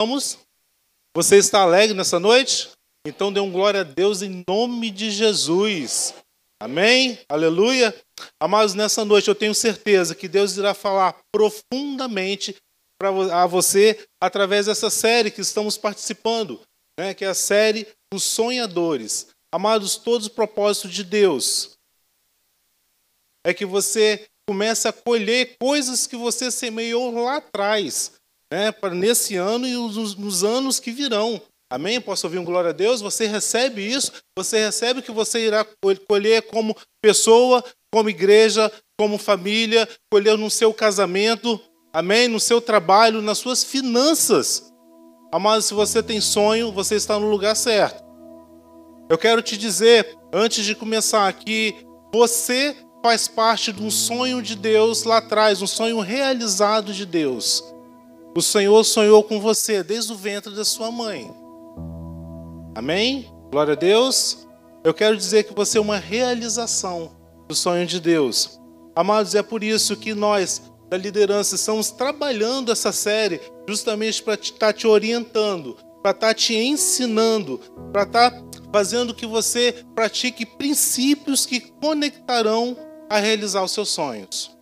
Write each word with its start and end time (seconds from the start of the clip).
Vamos? 0.00 0.38
Você 1.14 1.36
está 1.36 1.60
alegre 1.60 1.94
nessa 1.94 2.18
noite? 2.18 2.70
Então 3.06 3.30
dê 3.30 3.38
um 3.38 3.52
glória 3.52 3.82
a 3.82 3.84
Deus 3.84 4.22
em 4.22 4.42
nome 4.48 4.90
de 4.90 5.10
Jesus. 5.10 6.14
Amém? 6.58 7.18
Aleluia. 7.28 7.94
Amados, 8.40 8.72
nessa 8.72 9.04
noite 9.04 9.28
eu 9.28 9.34
tenho 9.34 9.54
certeza 9.54 10.14
que 10.14 10.26
Deus 10.26 10.56
irá 10.56 10.72
falar 10.72 11.20
profundamente 11.30 12.56
a 13.30 13.46
você 13.46 14.08
através 14.18 14.64
dessa 14.64 14.88
série 14.88 15.30
que 15.30 15.42
estamos 15.42 15.76
participando, 15.76 16.58
né, 16.98 17.12
que 17.12 17.26
é 17.26 17.28
a 17.28 17.34
série 17.34 17.86
dos 18.10 18.22
sonhadores. 18.22 19.26
Amados, 19.52 19.98
todos 19.98 20.28
os 20.28 20.32
propósitos 20.32 20.92
de 20.92 21.04
Deus 21.04 21.76
é 23.44 23.52
que 23.52 23.66
você 23.66 24.26
comece 24.48 24.88
a 24.88 24.94
colher 24.94 25.58
coisas 25.60 26.06
que 26.06 26.16
você 26.16 26.50
semeou 26.50 27.22
lá 27.22 27.36
atrás 27.36 28.18
né, 28.52 28.72
para 28.72 28.94
nesse 28.94 29.36
ano 29.36 29.66
e 29.66 29.72
nos, 29.72 30.14
nos 30.16 30.44
anos 30.44 30.80
que 30.80 30.90
virão. 30.90 31.40
Amém? 31.72 32.00
Posso 32.00 32.26
ouvir 32.26 32.38
um 32.38 32.44
glória 32.44 32.70
a 32.70 32.72
Deus? 32.72 33.00
Você 33.00 33.26
recebe 33.26 33.80
isso, 33.80 34.10
você 34.36 34.58
recebe 34.58 35.02
que 35.02 35.12
você 35.12 35.46
irá 35.46 35.64
colher 36.08 36.42
como 36.42 36.76
pessoa, 37.00 37.62
como 37.92 38.10
igreja, 38.10 38.72
como 38.98 39.16
família, 39.16 39.88
colher 40.12 40.36
no 40.36 40.50
seu 40.50 40.74
casamento, 40.74 41.60
amém? 41.92 42.26
No 42.26 42.40
seu 42.40 42.60
trabalho, 42.60 43.22
nas 43.22 43.38
suas 43.38 43.62
finanças. 43.62 44.72
Amado, 45.32 45.62
se 45.62 45.72
você 45.72 46.02
tem 46.02 46.20
sonho, 46.20 46.72
você 46.72 46.96
está 46.96 47.18
no 47.18 47.30
lugar 47.30 47.54
certo. 47.54 48.02
Eu 49.08 49.16
quero 49.16 49.40
te 49.40 49.56
dizer, 49.56 50.16
antes 50.32 50.64
de 50.64 50.74
começar 50.74 51.28
aqui, 51.28 51.76
você 52.12 52.76
faz 53.00 53.28
parte 53.28 53.72
de 53.72 53.82
um 53.82 53.90
sonho 53.90 54.42
de 54.42 54.56
Deus 54.56 55.04
lá 55.04 55.18
atrás, 55.18 55.62
um 55.62 55.66
sonho 55.68 56.00
realizado 56.00 56.92
de 56.92 57.06
Deus. 57.06 57.64
O 58.36 58.40
Senhor 58.40 58.84
sonhou 58.84 59.24
com 59.24 59.40
você 59.40 59.82
desde 59.82 60.12
o 60.12 60.16
ventre 60.16 60.54
da 60.54 60.64
sua 60.64 60.90
mãe. 60.90 61.34
Amém? 62.76 63.28
Glória 63.50 63.72
a 63.72 63.76
Deus. 63.76 64.46
Eu 64.84 64.94
quero 64.94 65.16
dizer 65.16 65.44
que 65.44 65.54
você 65.54 65.78
é 65.78 65.80
uma 65.80 65.96
realização 65.96 67.10
do 67.48 67.54
sonho 67.56 67.84
de 67.86 67.98
Deus. 67.98 68.60
Amados, 68.94 69.34
é 69.34 69.42
por 69.42 69.64
isso 69.64 69.96
que 69.96 70.14
nós, 70.14 70.62
da 70.88 70.96
liderança, 70.96 71.56
estamos 71.56 71.90
trabalhando 71.90 72.70
essa 72.70 72.92
série 72.92 73.40
justamente 73.68 74.22
para 74.22 74.34
estar 74.34 74.58
tá 74.58 74.72
te 74.72 74.86
orientando, 74.86 75.76
para 76.00 76.12
estar 76.12 76.28
tá 76.28 76.34
te 76.34 76.54
ensinando, 76.54 77.58
para 77.92 78.04
estar 78.04 78.30
tá 78.30 78.42
fazendo 78.72 79.12
que 79.12 79.26
você 79.26 79.84
pratique 79.92 80.46
princípios 80.46 81.44
que 81.44 81.58
conectarão 81.58 82.76
a 83.08 83.18
realizar 83.18 83.64
os 83.64 83.72
seus 83.72 83.88
sonhos. 83.88 84.56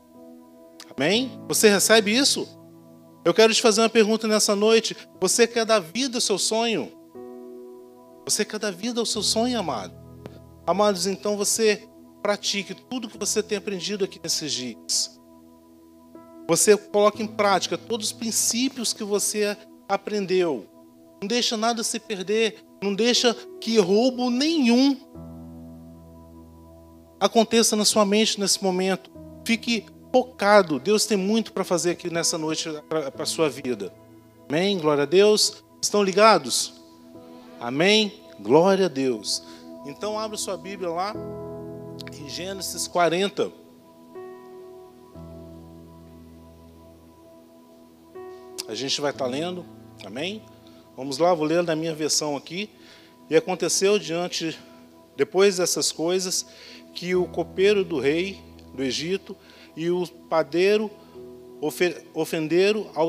Amém? 0.97 1.39
Você 1.47 1.69
recebe 1.69 2.17
isso? 2.17 2.58
Eu 3.25 3.35
quero 3.35 3.53
te 3.53 3.61
fazer 3.61 3.81
uma 3.81 3.89
pergunta 3.89 4.27
nessa 4.27 4.55
noite. 4.55 4.97
Você 5.21 5.47
quer 5.47 5.65
dar 5.65 5.81
vida 5.81 6.19
ao 6.19 6.21
seu 6.21 6.39
sonho? 6.39 6.93
Você 8.25 8.45
quer 8.45 8.59
dar 8.59 8.71
vida 8.71 9.01
ao 9.01 9.07
seu 9.07 9.23
sonho, 9.23 9.59
amado? 9.59 9.95
Amados, 10.67 11.07
então 11.07 11.37
você 11.37 11.89
pratique 12.23 12.75
tudo 12.75 13.09
que 13.09 13.19
você 13.19 13.43
tem 13.43 13.59
aprendido 13.59 14.05
aqui 14.05 14.21
nesses 14.23 14.53
dias. 14.53 15.19
Você 16.49 16.77
coloque 16.77 17.23
em 17.23 17.27
prática 17.27 17.77
todos 17.77 18.09
os 18.09 18.13
princípios 18.13 18.93
que 18.93 19.05
você 19.05 19.57
aprendeu. 19.89 20.67
Não 21.21 21.29
deixa 21.29 21.57
nada 21.57 21.83
se 21.83 21.99
perder. 21.99 22.63
Não 22.83 22.95
deixa 22.95 23.35
que 23.61 23.79
roubo 23.79 24.31
nenhum 24.31 24.97
aconteça 27.21 27.75
na 27.75 27.85
sua 27.85 28.05
mente 28.05 28.39
nesse 28.39 28.63
momento. 28.63 29.11
Fique 29.45 29.85
Deus 30.83 31.07
tem 31.07 31.17
muito 31.17 31.53
para 31.53 31.65
fazer 31.65 31.91
aqui 31.91 32.11
nessa 32.11 32.39
noite 32.39 32.69
para 32.89 33.13
a 33.19 33.27
sua 33.27 33.49
vida. 33.49 33.93
Amém? 34.49 34.79
Glória 34.79 35.03
a 35.03 35.07
Deus. 35.07 35.63
Estão 35.81 36.03
ligados? 36.03 36.75
Amém? 37.61 38.21
Glória 38.41 38.87
a 38.87 38.89
Deus. 38.89 39.43
Então 39.87 40.19
abra 40.19 40.37
sua 40.37 40.57
Bíblia 40.57 40.91
lá 40.91 41.15
em 42.19 42.29
Gênesis 42.29 42.87
40. 42.89 43.51
A 48.69 48.75
gente 48.75 49.01
vai 49.01 49.11
estar 49.11 49.25
tá 49.25 49.31
lendo. 49.31 49.65
Amém? 50.05 50.43
Vamos 50.97 51.19
lá, 51.19 51.33
vou 51.33 51.47
ler 51.47 51.63
na 51.63 51.75
minha 51.75 51.95
versão 51.95 52.37
aqui. 52.37 52.71
E 53.31 53.37
aconteceu 53.37 53.99
diante 53.99 54.59
depois 55.17 55.57
dessas 55.57 55.91
coisas 55.91 56.47
que 56.95 57.15
o 57.15 57.27
copeiro 57.27 57.85
do 57.85 57.99
rei 57.99 58.41
do 58.75 58.83
Egito 58.83 59.37
e 59.79 59.93
o 59.93 60.05
padeiro 60.29 60.91
ofenderam 62.13 62.91
ao, 62.97 63.09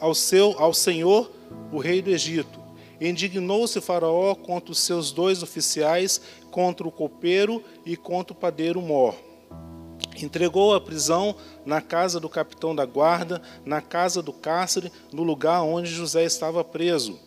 ao, 0.00 0.14
seu, 0.14 0.54
ao 0.56 0.72
Senhor, 0.72 1.28
o 1.72 1.78
rei 1.78 2.00
do 2.00 2.08
Egito. 2.08 2.60
Indignou-se 3.00 3.80
Faraó 3.80 4.32
contra 4.36 4.70
os 4.70 4.78
seus 4.78 5.10
dois 5.10 5.42
oficiais, 5.42 6.20
contra 6.52 6.86
o 6.86 6.92
copeiro 6.92 7.64
e 7.84 7.96
contra 7.96 8.32
o 8.32 8.36
padeiro 8.36 8.80
mor. 8.80 9.16
Entregou 10.22 10.72
a 10.72 10.80
prisão 10.80 11.34
na 11.66 11.80
casa 11.80 12.20
do 12.20 12.28
capitão 12.28 12.76
da 12.76 12.86
guarda, 12.86 13.42
na 13.64 13.80
casa 13.80 14.22
do 14.22 14.32
cárcere, 14.32 14.92
no 15.12 15.24
lugar 15.24 15.62
onde 15.62 15.90
José 15.90 16.24
estava 16.24 16.62
preso. 16.62 17.18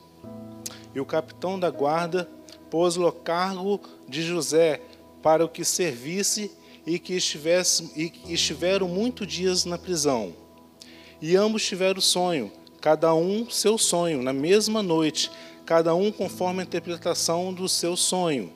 E 0.96 1.02
o 1.02 1.06
capitão 1.06 1.59
da 1.59 1.70
guarda 1.70 2.30
pôs-lo 2.70 3.06
a 3.06 3.12
cargo 3.12 3.81
de 4.08 4.24
José, 4.24 4.80
para 5.22 5.44
o 5.44 5.50
que 5.50 5.66
servisse 5.66 6.50
e 6.88 6.98
que 6.98 7.14
estivesse, 7.14 7.92
e 7.98 8.34
estiveram 8.34 8.88
muitos 8.88 9.28
dias 9.28 9.66
na 9.66 9.78
prisão. 9.78 10.34
E 11.22 11.36
ambos 11.36 11.66
tiveram 11.66 12.00
sonho, 12.00 12.50
cada 12.80 13.14
um 13.14 13.50
seu 13.50 13.78
sonho, 13.78 14.24
na 14.24 14.31
mesma 14.31 14.81
noite, 14.81 15.30
cada 15.66 15.94
um 15.94 16.14
conforme 16.14 16.62
a 16.62 16.64
interpretação 16.64 17.53
do 17.53 17.68
seu 17.68 17.97
sonho. 17.97 18.53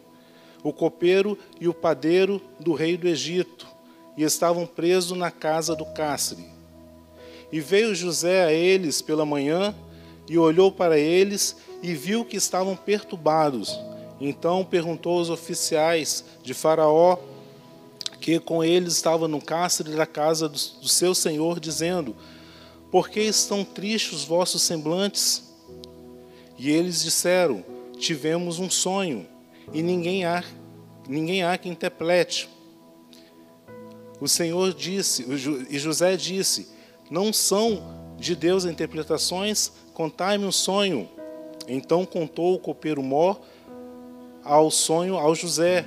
O 0.64 0.72
copeiro 0.72 1.38
e 1.60 1.68
o 1.68 1.74
padeiro 1.74 2.42
do 2.58 2.74
rei 2.74 2.96
do 2.96 3.06
Egito, 3.06 3.68
e 4.16 4.24
estavam 4.24 4.66
presos 4.66 5.18
na 5.18 5.30
casa 5.30 5.76
do 5.76 5.86
cárcere. 5.86 6.46
E 7.52 7.60
veio 7.60 7.94
José 7.94 8.46
a 8.46 8.54
eles 8.54 9.02
pela 9.02 9.26
manhã, 9.26 9.76
e 10.30 10.38
olhou 10.38 10.72
para 10.72 10.98
eles, 10.98 11.58
e 11.84 11.94
viu 11.94 12.24
que 12.24 12.38
estavam 12.38 12.78
perturbados 12.78 13.78
então 14.22 14.64
perguntou 14.64 15.18
aos 15.18 15.32
oficiais 15.32 16.24
de 16.44 16.54
Faraó, 16.54 17.18
que 18.22 18.40
com 18.40 18.64
eles 18.64 18.94
estava 18.94 19.28
no 19.28 19.42
cárcere 19.42 19.96
da 19.96 20.06
casa 20.06 20.48
do, 20.48 20.54
do 20.54 20.88
seu 20.88 21.16
senhor, 21.16 21.60
dizendo: 21.60 22.16
Por 22.92 23.10
que 23.10 23.20
estão 23.20 23.66
tristes 23.66 24.20
os 24.20 24.24
vossos 24.24 24.62
semblantes? 24.62 25.52
E 26.58 26.70
eles 26.70 27.02
disseram: 27.02 27.66
Tivemos 27.98 28.60
um 28.60 28.70
sonho, 28.70 29.28
e 29.74 29.82
ninguém 29.82 30.24
há, 30.24 30.44
ninguém 31.10 31.44
há 31.44 31.58
que 31.58 31.68
interprete. 31.68 32.48
O 34.20 34.28
Senhor 34.28 34.72
disse, 34.72 35.26
e 35.70 35.80
José 35.80 36.16
disse: 36.16 36.70
Não 37.10 37.34
são 37.34 38.16
de 38.20 38.36
Deus 38.36 38.66
interpretações, 38.66 39.72
contai-me 39.96 40.46
um 40.46 40.52
sonho. 40.52 41.10
Então 41.68 42.06
contou 42.06 42.54
o 42.54 42.60
copeiro 42.60 43.02
mor 43.02 43.42
ao 44.44 44.70
sonho 44.70 45.18
ao 45.18 45.34
José. 45.34 45.86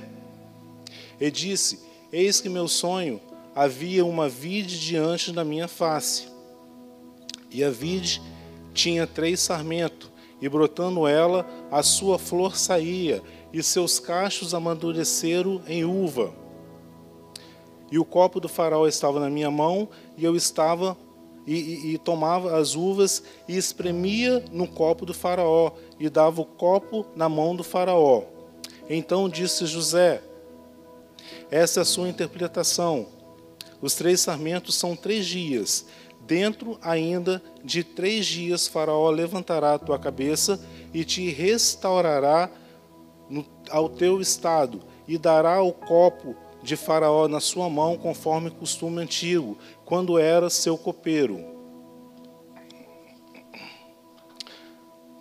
E 1.17 1.31
disse: 1.31 1.84
Eis 2.17 2.39
que 2.39 2.47
meu 2.47 2.65
sonho 2.65 3.19
havia 3.53 4.05
uma 4.05 4.29
vide 4.29 4.79
diante 4.79 5.33
da 5.33 5.43
minha 5.43 5.67
face. 5.67 6.29
E 7.51 7.61
a 7.61 7.69
vide 7.69 8.21
tinha 8.73 9.05
três 9.05 9.41
sarmentos, 9.41 10.09
e 10.41 10.47
brotando 10.47 11.05
ela, 11.09 11.45
a 11.69 11.83
sua 11.83 12.17
flor 12.17 12.55
saía, 12.55 13.21
e 13.51 13.61
seus 13.61 13.99
cachos 13.99 14.53
amadureceram 14.53 15.61
em 15.67 15.83
uva. 15.83 16.33
E 17.91 17.99
o 17.99 18.05
copo 18.05 18.39
do 18.39 18.47
faraó 18.47 18.87
estava 18.87 19.19
na 19.19 19.29
minha 19.29 19.51
mão, 19.51 19.89
e 20.17 20.23
eu 20.23 20.37
estava 20.37 20.95
e, 21.45 21.53
e, 21.53 21.93
e, 21.95 21.97
tomava 21.97 22.57
as 22.57 22.75
uvas 22.75 23.23
e 23.45 23.57
espremia 23.57 24.41
no 24.53 24.69
copo 24.69 25.05
do 25.05 25.13
faraó, 25.13 25.73
e 25.99 26.09
dava 26.09 26.39
o 26.39 26.45
copo 26.45 27.05
na 27.13 27.27
mão 27.27 27.53
do 27.53 27.63
faraó. 27.63 28.23
Então 28.89 29.27
disse 29.27 29.65
José: 29.65 30.23
Essa 31.51 31.79
é 31.79 31.83
a 31.83 31.85
sua 31.85 32.09
interpretação. 32.09 33.07
Os 33.81 33.93
três 33.93 34.19
sarmentos 34.21 34.75
são 34.75 34.95
três 34.95 35.25
dias. 35.25 35.85
Dentro 36.21 36.79
ainda 36.81 37.41
de 37.63 37.83
três 37.83 38.25
dias, 38.25 38.67
Faraó 38.67 39.09
levantará 39.11 39.75
a 39.75 39.79
tua 39.79 39.99
cabeça 39.99 40.59
e 40.93 41.05
te 41.05 41.29
restaurará 41.29 42.49
no, 43.29 43.45
ao 43.69 43.89
teu 43.89 44.21
estado, 44.21 44.81
e 45.07 45.17
dará 45.17 45.61
o 45.61 45.71
copo 45.71 46.35
de 46.63 46.75
Faraó 46.75 47.27
na 47.27 47.39
sua 47.39 47.69
mão, 47.69 47.97
conforme 47.97 48.49
costume 48.49 49.01
antigo, 49.01 49.57
quando 49.83 50.17
era 50.17 50.49
seu 50.49 50.77
copeiro. 50.77 51.43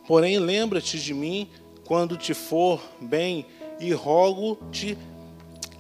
Porém, 0.07 0.39
lembra-te 0.39 0.99
de 0.99 1.13
mim 1.13 1.51
quando 1.85 2.17
te 2.17 2.33
for 2.33 2.81
bem, 3.01 3.47
e 3.81 3.93
rogo-te 3.93 4.97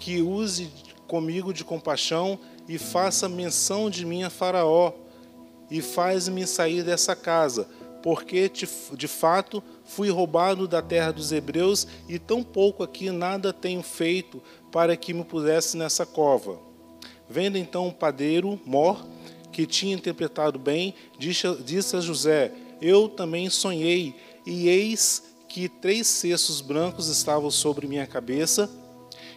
que 0.04 0.20
use 0.20 0.68
comigo 1.08 1.50
de 1.50 1.64
compaixão 1.64 2.38
e 2.68 2.76
faça 2.76 3.26
menção 3.26 3.88
de 3.88 4.04
mim 4.04 4.22
a 4.22 4.28
Faraó, 4.28 4.92
e 5.70 5.80
faz-me 5.80 6.46
sair 6.46 6.82
dessa 6.82 7.16
casa, 7.16 7.66
porque 8.02 8.50
de 8.50 9.08
fato 9.08 9.62
fui 9.82 10.10
roubado 10.10 10.68
da 10.68 10.82
terra 10.82 11.10
dos 11.10 11.32
hebreus 11.32 11.86
e 12.06 12.18
tão 12.18 12.42
pouco 12.42 12.82
aqui 12.82 13.10
nada 13.10 13.50
tenho 13.50 13.82
feito 13.82 14.42
para 14.70 14.94
que 14.94 15.14
me 15.14 15.24
pusesse 15.24 15.74
nessa 15.78 16.04
cova. 16.04 16.58
Vendo 17.26 17.56
então 17.56 17.88
o 17.88 17.92
padeiro 17.92 18.60
Mor, 18.66 19.06
que 19.50 19.64
tinha 19.64 19.94
interpretado 19.94 20.58
bem, 20.58 20.94
disse 21.18 21.96
a 21.96 22.00
José: 22.00 22.52
Eu 22.78 23.08
também 23.08 23.48
sonhei, 23.48 24.14
e 24.44 24.68
eis 24.68 25.22
que 25.48 25.66
três 25.66 26.06
cestos 26.06 26.60
brancos 26.60 27.08
estavam 27.08 27.50
sobre 27.50 27.86
minha 27.86 28.06
cabeça, 28.06 28.68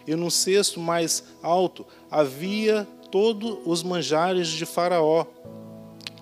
e 0.08 0.16
no 0.16 0.30
cesto 0.30 0.80
mais 0.80 1.22
alto 1.42 1.86
havia 2.10 2.88
todos 3.10 3.58
os 3.66 3.82
manjares 3.82 4.48
de 4.48 4.64
Faraó, 4.64 5.26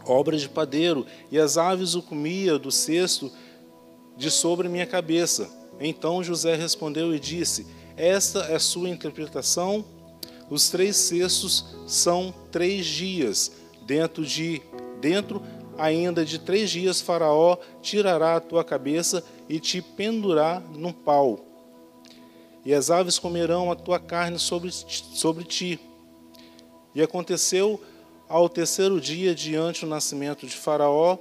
obra 0.05 0.37
de 0.37 0.49
padeiro, 0.49 1.07
e 1.31 1.39
as 1.39 1.57
aves 1.57 1.95
o 1.95 2.03
comia 2.03 2.59
do 2.59 2.73
cesto 2.73 3.31
de 4.17 4.29
sobre 4.29 4.69
minha 4.69 4.87
cabeça. 4.87 5.49
Então 5.79 6.25
José 6.25 6.57
respondeu 6.57 7.15
e 7.15 7.21
disse: 7.21 7.65
Esta 7.97 8.41
é 8.47 8.59
sua 8.59 8.89
interpretação. 8.89 9.85
Os 10.51 10.69
três 10.69 10.97
cestos 10.97 11.77
são 11.87 12.35
três 12.51 12.87
dias. 12.87 13.53
Dentro 13.87 14.27
de 14.27 14.61
dentro 15.01 15.41
ainda 15.79 16.25
de 16.25 16.41
três 16.41 16.71
dias 16.71 17.01
Faraó 17.01 17.57
tirará 17.81 18.35
a 18.35 18.41
tua 18.41 18.65
cabeça 18.65 19.23
e 19.49 19.61
te 19.61 19.81
pendurá 19.81 20.61
num 20.75 20.93
pau. 20.93 21.46
E 22.67 22.75
as 22.75 22.91
aves 22.91 23.17
comerão 23.17 23.71
a 23.71 23.77
tua 23.77 24.01
carne 24.01 24.41
sobre, 24.41 24.73
sobre 24.73 25.45
ti. 25.45 25.79
E 26.93 27.01
aconteceu 27.01 27.81
ao 28.29 28.49
terceiro 28.49 29.01
dia, 29.01 29.33
diante 29.37 29.83
do 29.83 29.87
nascimento 29.87 30.45
de 30.49 30.57
Faraó, 30.57 31.17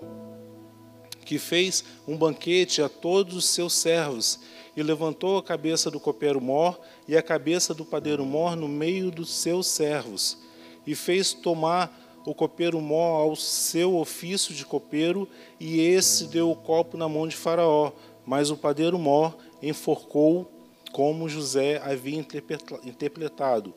que 1.24 1.38
fez 1.38 1.84
um 2.08 2.18
banquete 2.18 2.82
a 2.82 2.90
todos 2.90 3.36
os 3.36 3.46
seus 3.46 3.74
servos, 3.74 4.40
e 4.76 4.82
levantou 4.82 5.38
a 5.38 5.44
cabeça 5.44 5.92
do 5.92 6.00
copeiro 6.00 6.42
mor 6.42 6.80
e 7.08 7.16
a 7.16 7.22
cabeça 7.22 7.76
do 7.76 7.86
padeiro 7.86 8.26
mor 8.26 8.56
no 8.56 8.68
meio 8.68 9.12
dos 9.12 9.32
seus 9.32 9.68
servos, 9.68 10.40
e 10.86 10.96
fez 10.96 11.32
tomar 11.32 11.96
o 12.26 12.34
copeiro 12.34 12.82
mor 12.82 13.22
ao 13.22 13.36
seu 13.36 13.98
ofício 13.98 14.52
de 14.52 14.66
copeiro, 14.66 15.30
e 15.60 15.80
esse 15.80 16.26
deu 16.26 16.50
o 16.50 16.56
copo 16.56 16.98
na 16.98 17.08
mão 17.08 17.28
de 17.28 17.36
Faraó, 17.36 17.92
mas 18.26 18.50
o 18.50 18.58
padeiro 18.58 18.98
mor 18.98 19.38
enforcou 19.62 20.55
como 20.96 21.28
José 21.28 21.82
havia 21.84 22.18
interpretado. 22.18 23.74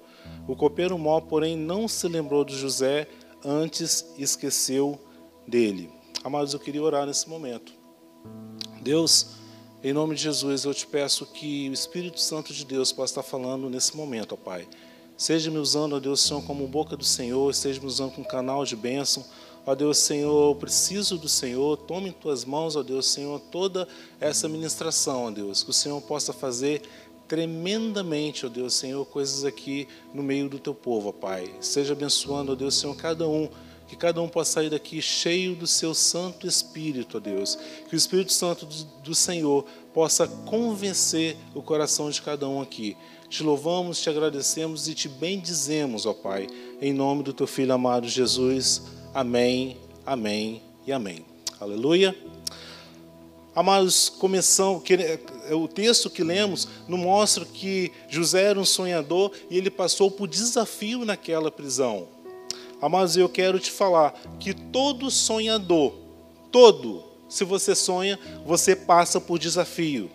O 0.47 0.55
copeiro 0.55 0.97
mor, 0.97 1.23
porém, 1.23 1.56
não 1.56 1.88
se 1.88 2.06
lembrou 2.06 2.44
de 2.44 2.56
José, 2.56 3.09
antes 3.44 4.15
esqueceu 4.17 4.97
dele. 5.44 5.91
Amados, 6.23 6.55
eu 6.55 6.61
queria 6.61 6.81
orar 6.81 7.06
nesse 7.06 7.29
momento. 7.29 7.73
Deus, 8.81 9.31
em 9.82 9.93
nome 9.93 10.15
de 10.15 10.23
Jesus, 10.23 10.62
eu 10.62 10.73
te 10.73 10.87
peço 10.87 11.26
que 11.26 11.69
o 11.69 11.73
Espírito 11.73 12.20
Santo 12.20 12.53
de 12.53 12.65
Deus 12.65 12.93
possa 12.93 13.15
estar 13.15 13.25
falando 13.25 13.69
nesse 13.69 13.97
momento, 13.97 14.35
ó 14.35 14.37
Pai. 14.37 14.69
Seja 15.17 15.50
me 15.50 15.59
usando, 15.59 15.97
ó 15.97 15.99
Deus, 15.99 16.21
Senhor, 16.21 16.44
como 16.44 16.69
boca 16.69 16.97
do 16.97 17.05
Senhor, 17.05 17.53
seja 17.53 17.81
me 17.81 17.87
usando 17.88 18.12
como 18.12 18.29
canal 18.29 18.64
de 18.64 18.76
bênção. 18.76 19.25
Ó 19.67 19.75
Deus, 19.75 19.99
Senhor, 19.99 20.50
eu 20.50 20.55
preciso 20.55 21.19
do 21.19 21.29
Senhor. 21.29 21.76
Tome 21.76 22.09
em 22.09 22.12
tuas 22.12 22.43
mãos, 22.43 22.75
ó 22.75 22.82
Deus, 22.82 23.06
Senhor, 23.06 23.38
toda 23.50 23.87
essa 24.19 24.49
ministração, 24.49 25.25
ó 25.25 25.31
Deus, 25.31 25.62
que 25.62 25.69
o 25.69 25.75
Senhor 25.75 26.00
possa 26.00 26.32
fazer 26.32 26.81
tremendamente, 27.29 28.47
ó 28.47 28.49
Deus, 28.49 28.75
Senhor, 28.75 29.05
coisas 29.07 29.45
aqui 29.45 29.87
no 30.15 30.23
meio 30.23 30.49
do 30.49 30.59
teu 30.59 30.75
povo, 30.75 31.11
ó 31.11 31.13
Pai. 31.13 31.53
Seja 31.61 31.93
abençoando, 31.93 32.53
ó 32.53 32.55
Deus, 32.55 32.75
Senhor, 32.75 32.97
cada 32.97 33.29
um 33.29 33.49
que 33.87 33.97
cada 33.97 34.21
um 34.21 34.29
possa 34.29 34.53
sair 34.53 34.69
daqui 34.69 35.01
cheio 35.01 35.57
do 35.57 35.67
seu 35.67 35.95
Santo 35.95 36.47
Espírito, 36.47 37.17
ó 37.17 37.21
Deus. 37.21 37.57
Que 37.89 37.95
o 37.95 37.97
Espírito 37.97 38.33
Santo 38.33 38.67
do 39.03 39.15
Senhor 39.15 39.65
possa 39.95 40.29
convencer 40.29 41.37
o 41.55 41.63
coração 41.63 42.11
de 42.11 42.21
cada 42.21 42.47
um 42.47 42.61
aqui. 42.61 42.97
Te 43.31 43.43
louvamos, 43.43 44.01
te 44.01 44.11
agradecemos 44.11 44.89
e 44.89 44.95
te 44.95 45.09
bendizemos, 45.09 46.05
ó 46.05 46.13
Pai, 46.13 46.47
em 46.81 46.93
nome 46.93 47.23
do 47.23 47.33
teu 47.33 47.47
Filho 47.47 47.73
amado 47.73 48.07
Jesus. 48.07 48.83
Amém, 49.15 49.79
amém 50.05 50.63
e 50.87 50.93
amém. 50.93 51.25
Aleluia. 51.59 52.28
Amados, 53.59 54.09
começamos, 54.09 54.85
é, 54.89 55.53
o 55.53 55.67
texto 55.67 56.09
que 56.09 56.23
lemos 56.23 56.69
nos 56.87 57.01
mostra 57.01 57.45
que 57.45 57.91
José 58.09 58.43
era 58.45 58.61
um 58.61 58.65
sonhador 58.65 59.33
e 59.51 59.59
ele 59.59 59.69
passou 59.69 60.13
por 60.13 60.29
desafio 60.29 61.05
naquela 61.05 61.51
prisão. 61.51 62.07
Amados, 62.81 63.17
eu 63.17 63.29
quero 63.29 63.59
te 63.59 63.73
falar 63.73 64.13
que 64.39 64.55
todo 64.55 65.11
sonhador, 65.11 65.93
todo, 66.53 67.03
se 67.29 67.43
você 67.43 67.75
sonha, 67.75 68.17
você 68.47 68.77
passa 68.77 69.21
por 69.21 69.41
desafio. 69.41 70.09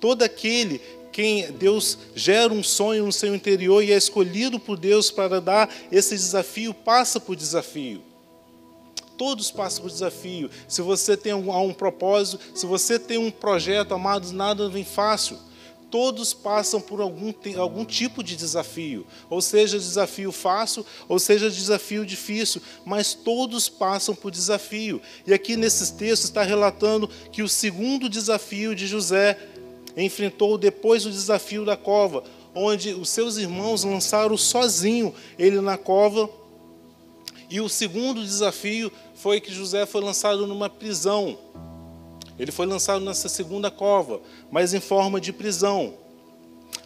Todo 0.00 0.22
aquele 0.22 0.80
quem 1.12 1.52
Deus 1.52 1.98
gera 2.14 2.54
um 2.54 2.62
sonho 2.62 3.04
no 3.04 3.12
seu 3.12 3.34
interior 3.34 3.84
e 3.84 3.92
é 3.92 3.98
escolhido 3.98 4.58
por 4.58 4.78
Deus 4.78 5.10
para 5.10 5.42
dar 5.42 5.68
esse 5.92 6.14
desafio, 6.14 6.72
passa 6.72 7.20
por 7.20 7.36
desafio. 7.36 8.07
Todos 9.18 9.50
passam 9.50 9.82
por 9.82 9.90
desafio. 9.90 10.48
Se 10.66 10.80
você 10.80 11.16
tem 11.16 11.34
um, 11.34 11.54
um 11.54 11.74
propósito, 11.74 12.40
se 12.54 12.64
você 12.64 12.98
tem 12.98 13.18
um 13.18 13.30
projeto, 13.30 13.92
amados, 13.92 14.32
nada 14.32 14.68
vem 14.70 14.84
fácil 14.84 15.36
todos 15.90 16.34
passam 16.34 16.80
por 16.80 17.00
algum, 17.00 17.32
algum 17.56 17.84
tipo 17.84 18.22
de 18.22 18.36
desafio, 18.36 19.06
ou 19.30 19.40
seja, 19.40 19.78
desafio 19.78 20.30
fácil, 20.30 20.84
ou 21.08 21.18
seja, 21.18 21.50
desafio 21.50 22.04
difícil, 22.04 22.60
mas 22.84 23.14
todos 23.14 23.68
passam 23.68 24.14
por 24.14 24.30
desafio. 24.30 25.00
E 25.26 25.32
aqui 25.32 25.56
nesses 25.56 25.90
textos 25.90 26.28
está 26.28 26.42
relatando 26.42 27.08
que 27.32 27.42
o 27.42 27.48
segundo 27.48 28.08
desafio 28.08 28.74
de 28.74 28.86
José 28.86 29.38
enfrentou 29.96 30.58
depois 30.58 31.04
do 31.04 31.10
desafio 31.10 31.64
da 31.64 31.76
cova, 31.76 32.22
onde 32.54 32.92
os 32.92 33.08
seus 33.08 33.36
irmãos 33.36 33.84
lançaram 33.84 34.36
sozinho 34.36 35.14
ele 35.38 35.60
na 35.60 35.76
cova. 35.76 36.28
E 37.50 37.60
o 37.60 37.68
segundo 37.68 38.22
desafio 38.22 38.92
foi 39.14 39.40
que 39.40 39.52
José 39.52 39.86
foi 39.86 40.02
lançado 40.02 40.46
numa 40.46 40.68
prisão. 40.68 41.38
Ele 42.38 42.52
foi 42.52 42.66
lançado 42.66 43.04
nessa 43.04 43.28
segunda 43.28 43.70
cova, 43.70 44.20
mas 44.50 44.74
em 44.74 44.80
forma 44.80 45.20
de 45.20 45.32
prisão. 45.32 45.94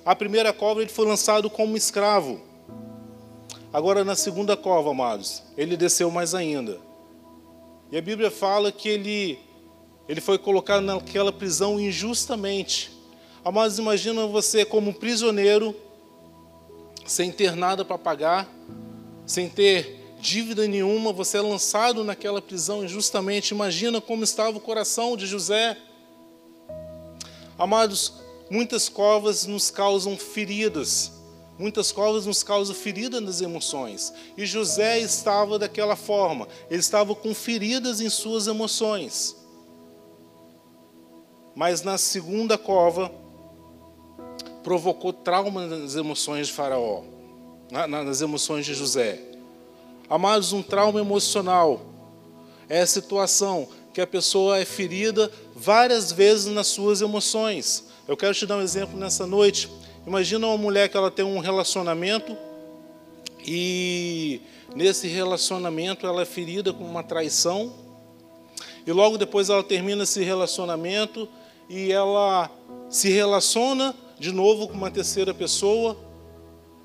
A 0.04 0.14
primeira 0.14 0.52
cova 0.52 0.80
ele 0.80 0.90
foi 0.90 1.06
lançado 1.06 1.50
como 1.50 1.76
escravo. 1.76 2.40
Agora 3.72 4.04
na 4.04 4.14
segunda 4.14 4.56
cova, 4.56 4.90
amados, 4.90 5.42
ele 5.56 5.76
desceu 5.76 6.10
mais 6.10 6.34
ainda. 6.34 6.78
E 7.90 7.96
a 7.96 8.02
Bíblia 8.02 8.30
fala 8.30 8.70
que 8.70 8.88
ele 8.88 9.38
ele 10.08 10.20
foi 10.20 10.36
colocado 10.36 10.82
naquela 10.82 11.32
prisão 11.32 11.80
injustamente. 11.80 12.90
Amados, 13.44 13.78
imagina 13.78 14.26
você 14.26 14.64
como 14.64 14.92
prisioneiro, 14.92 15.74
sem 17.06 17.30
ter 17.30 17.54
nada 17.54 17.84
para 17.84 17.96
pagar, 17.96 18.48
sem 19.26 19.48
ter 19.48 20.01
dívida 20.22 20.68
nenhuma, 20.68 21.12
você 21.12 21.38
é 21.38 21.40
lançado 21.40 22.04
naquela 22.04 22.40
prisão 22.40 22.84
injustamente. 22.84 23.52
Imagina 23.52 24.00
como 24.00 24.22
estava 24.22 24.56
o 24.56 24.60
coração 24.60 25.16
de 25.16 25.26
José. 25.26 25.76
Amados, 27.58 28.14
muitas 28.48 28.88
covas 28.88 29.44
nos 29.46 29.68
causam 29.68 30.16
feridas. 30.16 31.10
Muitas 31.58 31.90
covas 31.90 32.24
nos 32.24 32.44
causam 32.44 32.74
feridas 32.74 33.20
nas 33.20 33.40
emoções. 33.40 34.14
E 34.36 34.46
José 34.46 35.00
estava 35.00 35.58
daquela 35.58 35.96
forma. 35.96 36.46
Ele 36.70 36.80
estava 36.80 37.16
com 37.16 37.34
feridas 37.34 38.00
em 38.00 38.08
suas 38.08 38.46
emoções. 38.46 39.36
Mas 41.54 41.82
na 41.82 41.98
segunda 41.98 42.56
cova, 42.56 43.12
provocou 44.62 45.12
trauma 45.12 45.66
nas 45.66 45.96
emoções 45.96 46.46
de 46.46 46.52
Faraó, 46.52 47.02
nas 47.88 48.20
emoções 48.22 48.64
de 48.64 48.72
José. 48.72 49.31
Amados, 50.12 50.52
um 50.52 50.62
trauma 50.62 51.00
emocional 51.00 51.80
é 52.68 52.82
a 52.82 52.86
situação 52.86 53.66
que 53.94 54.00
a 54.02 54.06
pessoa 54.06 54.58
é 54.58 54.64
ferida 54.66 55.32
várias 55.56 56.12
vezes 56.12 56.52
nas 56.52 56.66
suas 56.66 57.00
emoções. 57.00 57.84
Eu 58.06 58.14
quero 58.14 58.34
te 58.34 58.44
dar 58.44 58.58
um 58.58 58.60
exemplo 58.60 58.98
nessa 58.98 59.26
noite. 59.26 59.70
Imagina 60.06 60.46
uma 60.46 60.58
mulher 60.58 60.90
que 60.90 60.98
ela 60.98 61.10
tem 61.10 61.24
um 61.24 61.38
relacionamento 61.38 62.36
e 63.46 64.42
nesse 64.76 65.08
relacionamento 65.08 66.06
ela 66.06 66.20
é 66.20 66.26
ferida 66.26 66.74
com 66.74 66.84
uma 66.84 67.02
traição 67.02 67.72
e 68.86 68.92
logo 68.92 69.16
depois 69.16 69.48
ela 69.48 69.64
termina 69.64 70.02
esse 70.02 70.22
relacionamento 70.22 71.26
e 71.70 71.90
ela 71.90 72.50
se 72.90 73.08
relaciona 73.08 73.94
de 74.18 74.30
novo 74.30 74.68
com 74.68 74.74
uma 74.74 74.90
terceira 74.90 75.32
pessoa 75.32 75.96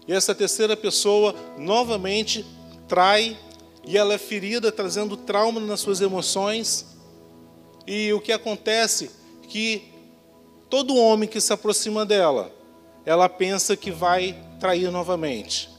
e 0.07 0.13
essa 0.13 0.33
terceira 0.33 0.77
pessoa 0.77 1.35
novamente 1.57 2.45
trai 2.87 3.37
e 3.85 3.97
ela 3.97 4.13
é 4.13 4.17
ferida, 4.17 4.71
trazendo 4.71 5.15
trauma 5.15 5.59
nas 5.59 5.79
suas 5.79 6.01
emoções. 6.01 6.85
E 7.85 8.11
o 8.13 8.19
que 8.19 8.31
acontece 8.31 9.11
que 9.47 9.93
todo 10.69 10.95
homem 10.95 11.29
que 11.29 11.39
se 11.39 11.53
aproxima 11.53 12.05
dela, 12.05 12.51
ela 13.05 13.29
pensa 13.29 13.77
que 13.77 13.91
vai 13.91 14.37
trair 14.59 14.91
novamente. 14.91 15.69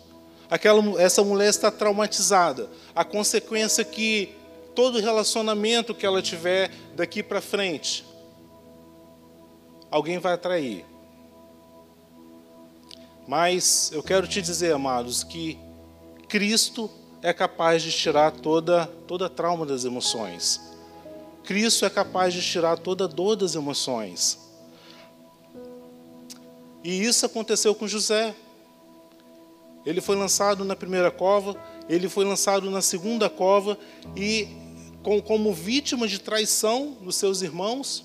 Aquela, 0.50 1.00
essa 1.00 1.22
mulher 1.22 1.50
está 1.50 1.70
traumatizada. 1.70 2.70
A 2.94 3.04
consequência 3.04 3.82
é 3.82 3.84
que 3.84 4.34
todo 4.74 5.00
relacionamento 5.00 5.94
que 5.94 6.06
ela 6.06 6.22
tiver 6.22 6.70
daqui 6.94 7.22
para 7.22 7.40
frente, 7.42 8.06
alguém 9.90 10.18
vai 10.18 10.32
atrair. 10.32 10.86
Mas 13.26 13.90
eu 13.92 14.02
quero 14.02 14.26
te 14.26 14.40
dizer, 14.40 14.72
amados, 14.72 15.22
que 15.22 15.58
Cristo 16.28 16.90
é 17.22 17.32
capaz 17.32 17.82
de 17.82 17.90
tirar 17.90 18.30
toda 18.30 18.86
toda 19.06 19.28
trauma 19.28 19.64
das 19.64 19.84
emoções. 19.84 20.60
Cristo 21.42 21.86
é 21.86 21.90
capaz 21.90 22.34
de 22.34 22.42
tirar 22.42 22.76
toda 22.78 23.08
dor 23.08 23.34
das 23.34 23.54
emoções. 23.54 24.38
E 26.84 27.02
isso 27.02 27.24
aconteceu 27.24 27.74
com 27.74 27.88
José. 27.88 28.34
Ele 29.86 30.00
foi 30.00 30.16
lançado 30.16 30.64
na 30.64 30.76
primeira 30.76 31.10
cova, 31.10 31.56
ele 31.88 32.08
foi 32.08 32.24
lançado 32.24 32.70
na 32.70 32.82
segunda 32.82 33.30
cova 33.30 33.78
e 34.14 34.48
com, 35.02 35.22
como 35.22 35.52
vítima 35.52 36.06
de 36.06 36.18
traição 36.18 36.98
dos 37.00 37.16
seus 37.16 37.40
irmãos. 37.40 38.04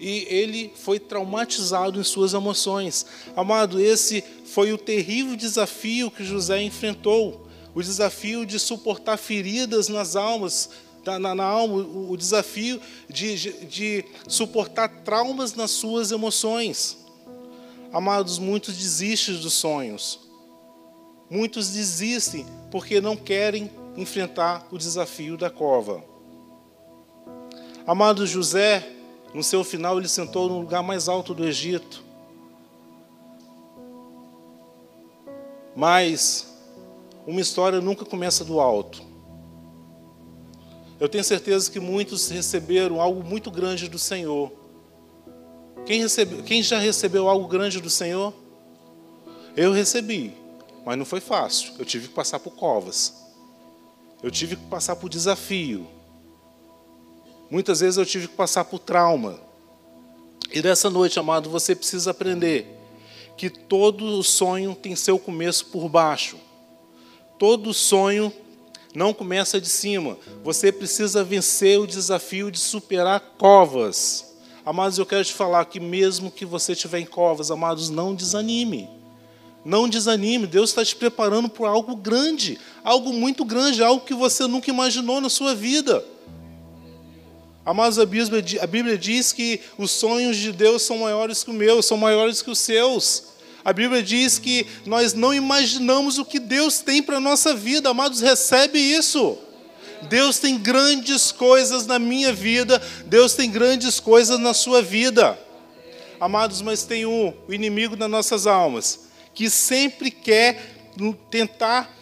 E 0.00 0.26
ele 0.28 0.72
foi 0.74 0.98
traumatizado 0.98 2.00
em 2.00 2.02
suas 2.02 2.34
emoções. 2.34 3.06
Amado, 3.36 3.78
esse 3.78 4.24
foi 4.52 4.72
o 4.72 4.78
terrível 4.78 5.36
desafio 5.36 6.10
que 6.10 6.24
José 6.24 6.60
enfrentou 6.60 7.46
o 7.72 7.80
desafio 7.80 8.44
de 8.44 8.58
suportar 8.58 9.16
feridas 9.16 9.88
nas 9.88 10.16
almas, 10.16 10.70
na, 11.06 11.34
na 11.34 11.44
alma, 11.44 11.76
o, 11.76 12.10
o 12.10 12.16
desafio 12.16 12.80
de, 13.08 13.36
de, 13.38 13.66
de 13.66 14.04
suportar 14.26 14.88
traumas 15.04 15.54
nas 15.54 15.70
suas 15.70 16.10
emoções. 16.10 16.98
Amados, 17.92 18.38
muitos 18.38 18.76
desistem 18.76 19.36
dos 19.36 19.54
sonhos. 19.54 20.18
Muitos 21.30 21.70
desistem 21.70 22.44
porque 22.72 23.00
não 23.00 23.16
querem 23.16 23.70
enfrentar 23.96 24.66
o 24.72 24.78
desafio 24.78 25.36
da 25.36 25.48
cova. 25.48 26.02
Amado 27.86 28.26
José, 28.26 28.88
no 29.32 29.44
seu 29.44 29.62
final, 29.62 29.98
ele 29.98 30.08
sentou 30.08 30.48
no 30.48 30.58
lugar 30.58 30.82
mais 30.82 31.08
alto 31.08 31.32
do 31.34 31.46
Egito. 31.46 32.09
Mas 35.74 36.46
uma 37.26 37.40
história 37.40 37.80
nunca 37.80 38.04
começa 38.04 38.44
do 38.44 38.60
alto. 38.60 39.02
Eu 40.98 41.08
tenho 41.08 41.24
certeza 41.24 41.70
que 41.70 41.80
muitos 41.80 42.28
receberam 42.28 43.00
algo 43.00 43.24
muito 43.24 43.50
grande 43.50 43.88
do 43.88 43.98
Senhor. 43.98 44.52
Quem, 45.86 46.02
recebe, 46.02 46.42
quem 46.42 46.62
já 46.62 46.78
recebeu 46.78 47.28
algo 47.28 47.48
grande 47.48 47.80
do 47.80 47.88
Senhor? 47.88 48.34
Eu 49.56 49.72
recebi, 49.72 50.34
mas 50.84 50.98
não 50.98 51.04
foi 51.04 51.20
fácil. 51.20 51.72
Eu 51.78 51.84
tive 51.84 52.08
que 52.08 52.14
passar 52.14 52.38
por 52.38 52.50
covas. 52.50 53.14
Eu 54.22 54.30
tive 54.30 54.56
que 54.56 54.66
passar 54.66 54.96
por 54.96 55.08
desafio. 55.08 55.86
Muitas 57.50 57.80
vezes 57.80 57.96
eu 57.96 58.04
tive 58.04 58.28
que 58.28 58.34
passar 58.34 58.64
por 58.64 58.78
trauma. 58.78 59.40
E 60.52 60.60
nessa 60.62 60.90
noite, 60.90 61.18
amado, 61.18 61.48
você 61.48 61.74
precisa 61.74 62.10
aprender 62.10 62.79
que 63.40 63.48
todo 63.48 64.22
sonho 64.22 64.74
tem 64.74 64.94
seu 64.94 65.18
começo 65.18 65.64
por 65.64 65.88
baixo. 65.88 66.36
Todo 67.38 67.72
sonho 67.72 68.30
não 68.94 69.14
começa 69.14 69.58
de 69.58 69.66
cima. 69.66 70.18
Você 70.44 70.70
precisa 70.70 71.24
vencer 71.24 71.80
o 71.80 71.86
desafio 71.86 72.50
de 72.50 72.58
superar 72.58 73.18
covas. 73.38 74.36
Amados, 74.62 74.98
eu 74.98 75.06
quero 75.06 75.24
te 75.24 75.32
falar 75.32 75.64
que 75.64 75.80
mesmo 75.80 76.30
que 76.30 76.44
você 76.44 76.72
estiver 76.72 76.98
em 76.98 77.06
covas, 77.06 77.50
amados, 77.50 77.88
não 77.88 78.14
desanime. 78.14 78.90
Não 79.64 79.88
desanime, 79.88 80.46
Deus 80.46 80.68
está 80.68 80.84
te 80.84 80.94
preparando 80.94 81.48
para 81.48 81.70
algo 81.70 81.96
grande, 81.96 82.58
algo 82.84 83.10
muito 83.10 83.42
grande, 83.42 83.82
algo 83.82 84.04
que 84.04 84.12
você 84.12 84.46
nunca 84.46 84.68
imaginou 84.68 85.18
na 85.18 85.30
sua 85.30 85.54
vida. 85.54 86.04
Amados, 87.64 87.98
a 87.98 88.04
Bíblia, 88.04 88.44
a 88.60 88.66
Bíblia 88.66 88.98
diz 88.98 89.32
que 89.32 89.62
os 89.78 89.92
sonhos 89.92 90.36
de 90.36 90.52
Deus 90.52 90.82
são 90.82 90.98
maiores 90.98 91.42
que 91.42 91.50
os 91.50 91.56
meus, 91.56 91.86
são 91.86 91.96
maiores 91.96 92.42
que 92.42 92.50
os 92.50 92.58
seus. 92.58 93.29
A 93.64 93.72
Bíblia 93.72 94.02
diz 94.02 94.38
que 94.38 94.66
nós 94.86 95.12
não 95.12 95.34
imaginamos 95.34 96.18
o 96.18 96.24
que 96.24 96.38
Deus 96.38 96.80
tem 96.80 97.02
para 97.02 97.18
a 97.18 97.20
nossa 97.20 97.54
vida, 97.54 97.90
amados, 97.90 98.20
recebe 98.20 98.78
isso. 98.78 99.36
Deus 100.08 100.38
tem 100.38 100.58
grandes 100.58 101.30
coisas 101.30 101.86
na 101.86 101.98
minha 101.98 102.32
vida, 102.32 102.80
Deus 103.06 103.34
tem 103.34 103.50
grandes 103.50 104.00
coisas 104.00 104.38
na 104.38 104.54
sua 104.54 104.80
vida. 104.80 105.38
Amados, 106.18 106.62
mas 106.62 106.84
tem 106.84 107.04
um, 107.04 107.34
o 107.46 107.52
inimigo 107.52 107.96
das 107.96 108.10
nossas 108.10 108.46
almas, 108.46 109.00
que 109.34 109.50
sempre 109.50 110.10
quer 110.10 110.76
tentar 111.30 111.94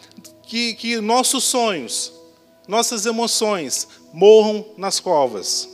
que, 0.43 0.75
que 0.75 1.00
nossos 1.00 1.45
sonhos, 1.45 2.12
nossas 2.67 3.05
emoções 3.05 3.88
morram 4.12 4.65
nas 4.77 5.00
covas. 5.00 5.69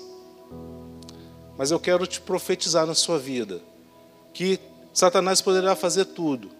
Mas 1.57 1.71
eu 1.71 1.79
quero 1.79 2.07
te 2.07 2.21
profetizar 2.21 2.87
na 2.87 2.95
sua 2.95 3.19
vida 3.19 3.63
que 4.33 4.59
Satanás 4.95 5.43
poderá 5.43 5.75
fazer 5.75 6.05
tudo, 6.05 6.53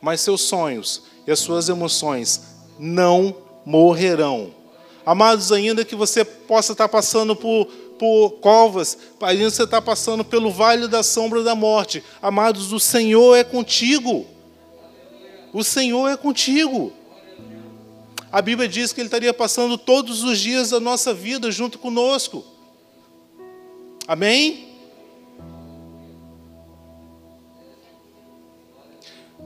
mas 0.00 0.20
seus 0.20 0.42
sonhos 0.42 1.02
e 1.26 1.32
as 1.32 1.40
suas 1.40 1.68
emoções 1.68 2.40
não 2.78 3.36
morrerão. 3.66 4.54
Amados, 5.04 5.50
ainda 5.50 5.84
que 5.84 5.96
você 5.96 6.24
possa 6.24 6.72
estar 6.72 6.88
passando 6.88 7.34
por, 7.34 7.66
por 7.98 8.30
covas, 8.40 8.96
ainda 9.20 9.44
que 9.44 9.50
você 9.50 9.64
está 9.64 9.82
passando 9.82 10.24
pelo 10.24 10.48
vale 10.52 10.86
da 10.86 11.02
sombra 11.02 11.42
da 11.42 11.56
morte, 11.56 12.04
amados, 12.22 12.72
o 12.72 12.78
Senhor 12.78 13.36
é 13.36 13.42
contigo. 13.42 14.26
O 15.52 15.64
Senhor 15.64 16.08
é 16.08 16.16
contigo. 16.16 16.92
A 18.30 18.40
Bíblia 18.40 18.68
diz 18.68 18.92
que 18.92 19.00
Ele 19.00 19.08
estaria 19.08 19.34
passando 19.34 19.76
todos 19.76 20.22
os 20.22 20.38
dias 20.38 20.70
da 20.70 20.78
nossa 20.78 21.12
vida 21.12 21.50
junto 21.50 21.80
conosco. 21.80 22.44
Amém? 24.06 24.71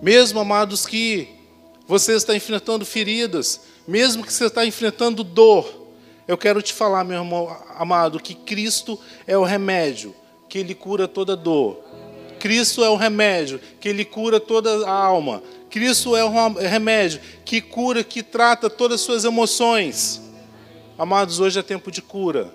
Mesmo, 0.02 0.40
amados, 0.40 0.86
que 0.86 1.28
você 1.86 2.14
está 2.14 2.34
enfrentando 2.36 2.84
feridas, 2.84 3.60
mesmo 3.86 4.24
que 4.24 4.32
você 4.32 4.46
está 4.46 4.66
enfrentando 4.66 5.24
dor, 5.24 5.86
eu 6.28 6.36
quero 6.36 6.60
te 6.60 6.72
falar, 6.72 7.04
meu 7.04 7.22
irmão 7.22 7.56
amado, 7.76 8.20
que 8.20 8.34
Cristo 8.34 8.98
é 9.26 9.38
o 9.38 9.44
remédio, 9.44 10.14
que 10.48 10.58
Ele 10.58 10.74
cura 10.74 11.06
toda 11.06 11.36
dor. 11.36 11.78
Cristo 12.38 12.84
é 12.84 12.90
o 12.90 12.96
remédio, 12.96 13.60
que 13.80 13.88
Ele 13.88 14.04
cura 14.04 14.38
toda 14.38 14.86
a 14.86 14.92
alma. 14.92 15.42
Cristo 15.70 16.16
é 16.16 16.24
o 16.24 16.30
remédio 16.58 17.20
que 17.44 17.60
cura, 17.60 18.04
que 18.04 18.22
trata 18.22 18.68
todas 18.68 19.00
as 19.00 19.06
suas 19.06 19.24
emoções. 19.24 20.20
Amados, 20.98 21.40
hoje 21.40 21.58
é 21.58 21.62
tempo 21.62 21.90
de 21.90 22.02
cura. 22.02 22.52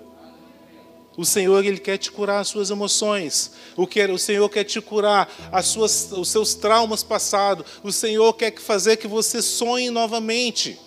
O 1.16 1.24
Senhor 1.24 1.64
ele 1.64 1.78
quer 1.78 1.98
te 1.98 2.10
curar 2.10 2.40
as 2.40 2.48
suas 2.48 2.70
emoções. 2.70 3.52
O, 3.76 3.86
que, 3.86 4.02
o 4.04 4.18
Senhor 4.18 4.48
quer 4.48 4.64
te 4.64 4.80
curar 4.80 5.30
as 5.52 5.66
suas, 5.66 6.10
os 6.12 6.28
seus 6.28 6.54
traumas 6.54 7.02
passados. 7.02 7.66
O 7.82 7.92
Senhor 7.92 8.32
quer 8.32 8.58
fazer 8.58 8.96
que 8.96 9.06
você 9.06 9.42
sonhe 9.42 9.90
novamente. 9.90 10.78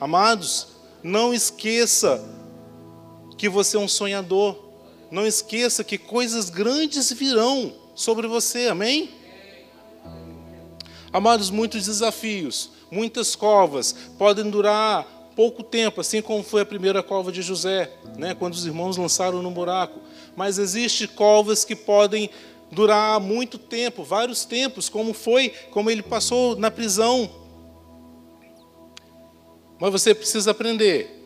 Amados, 0.00 0.68
não 1.02 1.32
esqueça 1.32 2.24
que 3.36 3.48
você 3.48 3.76
é 3.76 3.80
um 3.80 3.88
sonhador. 3.88 4.56
Não 5.10 5.26
esqueça 5.26 5.84
que 5.84 5.96
coisas 5.96 6.50
grandes 6.50 7.12
virão 7.12 7.72
sobre 7.94 8.26
você. 8.26 8.66
Amém? 8.66 9.10
Amados, 11.12 11.48
muitos 11.48 11.86
desafios, 11.86 12.70
muitas 12.90 13.34
covas 13.34 13.94
podem 14.18 14.50
durar 14.50 15.06
pouco 15.38 15.62
tempo, 15.62 16.00
assim 16.00 16.20
como 16.20 16.42
foi 16.42 16.62
a 16.62 16.66
primeira 16.66 17.00
cova 17.00 17.30
de 17.30 17.42
José, 17.42 17.92
né, 18.16 18.34
quando 18.34 18.54
os 18.54 18.66
irmãos 18.66 18.96
lançaram 18.96 19.40
no 19.40 19.52
buraco. 19.52 20.00
Mas 20.34 20.58
existem 20.58 21.06
covas 21.06 21.64
que 21.64 21.76
podem 21.76 22.28
durar 22.72 23.20
muito 23.20 23.56
tempo, 23.56 24.02
vários 24.02 24.44
tempos, 24.44 24.88
como 24.88 25.14
foi, 25.14 25.50
como 25.70 25.92
ele 25.92 26.02
passou 26.02 26.56
na 26.56 26.72
prisão. 26.72 27.30
Mas 29.78 29.92
você 29.92 30.12
precisa 30.12 30.50
aprender 30.50 31.24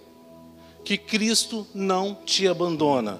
que 0.84 0.98
Cristo 0.98 1.66
não 1.74 2.14
te 2.14 2.46
abandona. 2.46 3.18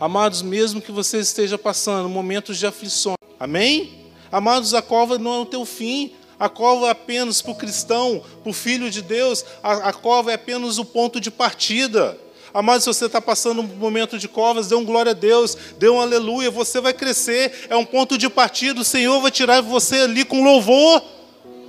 Amados, 0.00 0.40
mesmo 0.40 0.80
que 0.80 0.90
você 0.90 1.18
esteja 1.18 1.58
passando 1.58 2.08
momentos 2.08 2.56
de 2.56 2.66
aflições, 2.66 3.18
amém? 3.38 4.06
Amados, 4.32 4.72
a 4.72 4.80
cova 4.80 5.18
não 5.18 5.34
é 5.34 5.38
o 5.40 5.44
teu 5.44 5.66
fim, 5.66 6.14
a 6.40 6.48
cova 6.48 6.86
é 6.86 6.90
apenas 6.90 7.42
para 7.42 7.52
o 7.52 7.54
cristão, 7.54 8.22
para 8.42 8.48
o 8.48 8.54
filho 8.54 8.90
de 8.90 9.02
Deus, 9.02 9.44
a, 9.62 9.90
a 9.90 9.92
cova 9.92 10.30
é 10.30 10.34
apenas 10.34 10.78
o 10.78 10.86
ponto 10.86 11.20
de 11.20 11.30
partida. 11.30 12.18
Amado, 12.54 12.80
se 12.80 12.86
você 12.86 13.04
está 13.04 13.20
passando 13.20 13.60
um 13.60 13.66
momento 13.66 14.18
de 14.18 14.26
covas, 14.26 14.66
dê 14.66 14.74
um 14.74 14.84
glória 14.84 15.10
a 15.10 15.14
Deus, 15.14 15.54
dê 15.78 15.90
um 15.90 16.00
aleluia, 16.00 16.50
você 16.50 16.80
vai 16.80 16.94
crescer, 16.94 17.66
é 17.68 17.76
um 17.76 17.84
ponto 17.84 18.16
de 18.16 18.26
partida, 18.30 18.80
o 18.80 18.84
Senhor 18.84 19.20
vai 19.20 19.30
tirar 19.30 19.60
você 19.60 19.96
ali 19.96 20.24
com 20.24 20.42
louvor, 20.42 21.02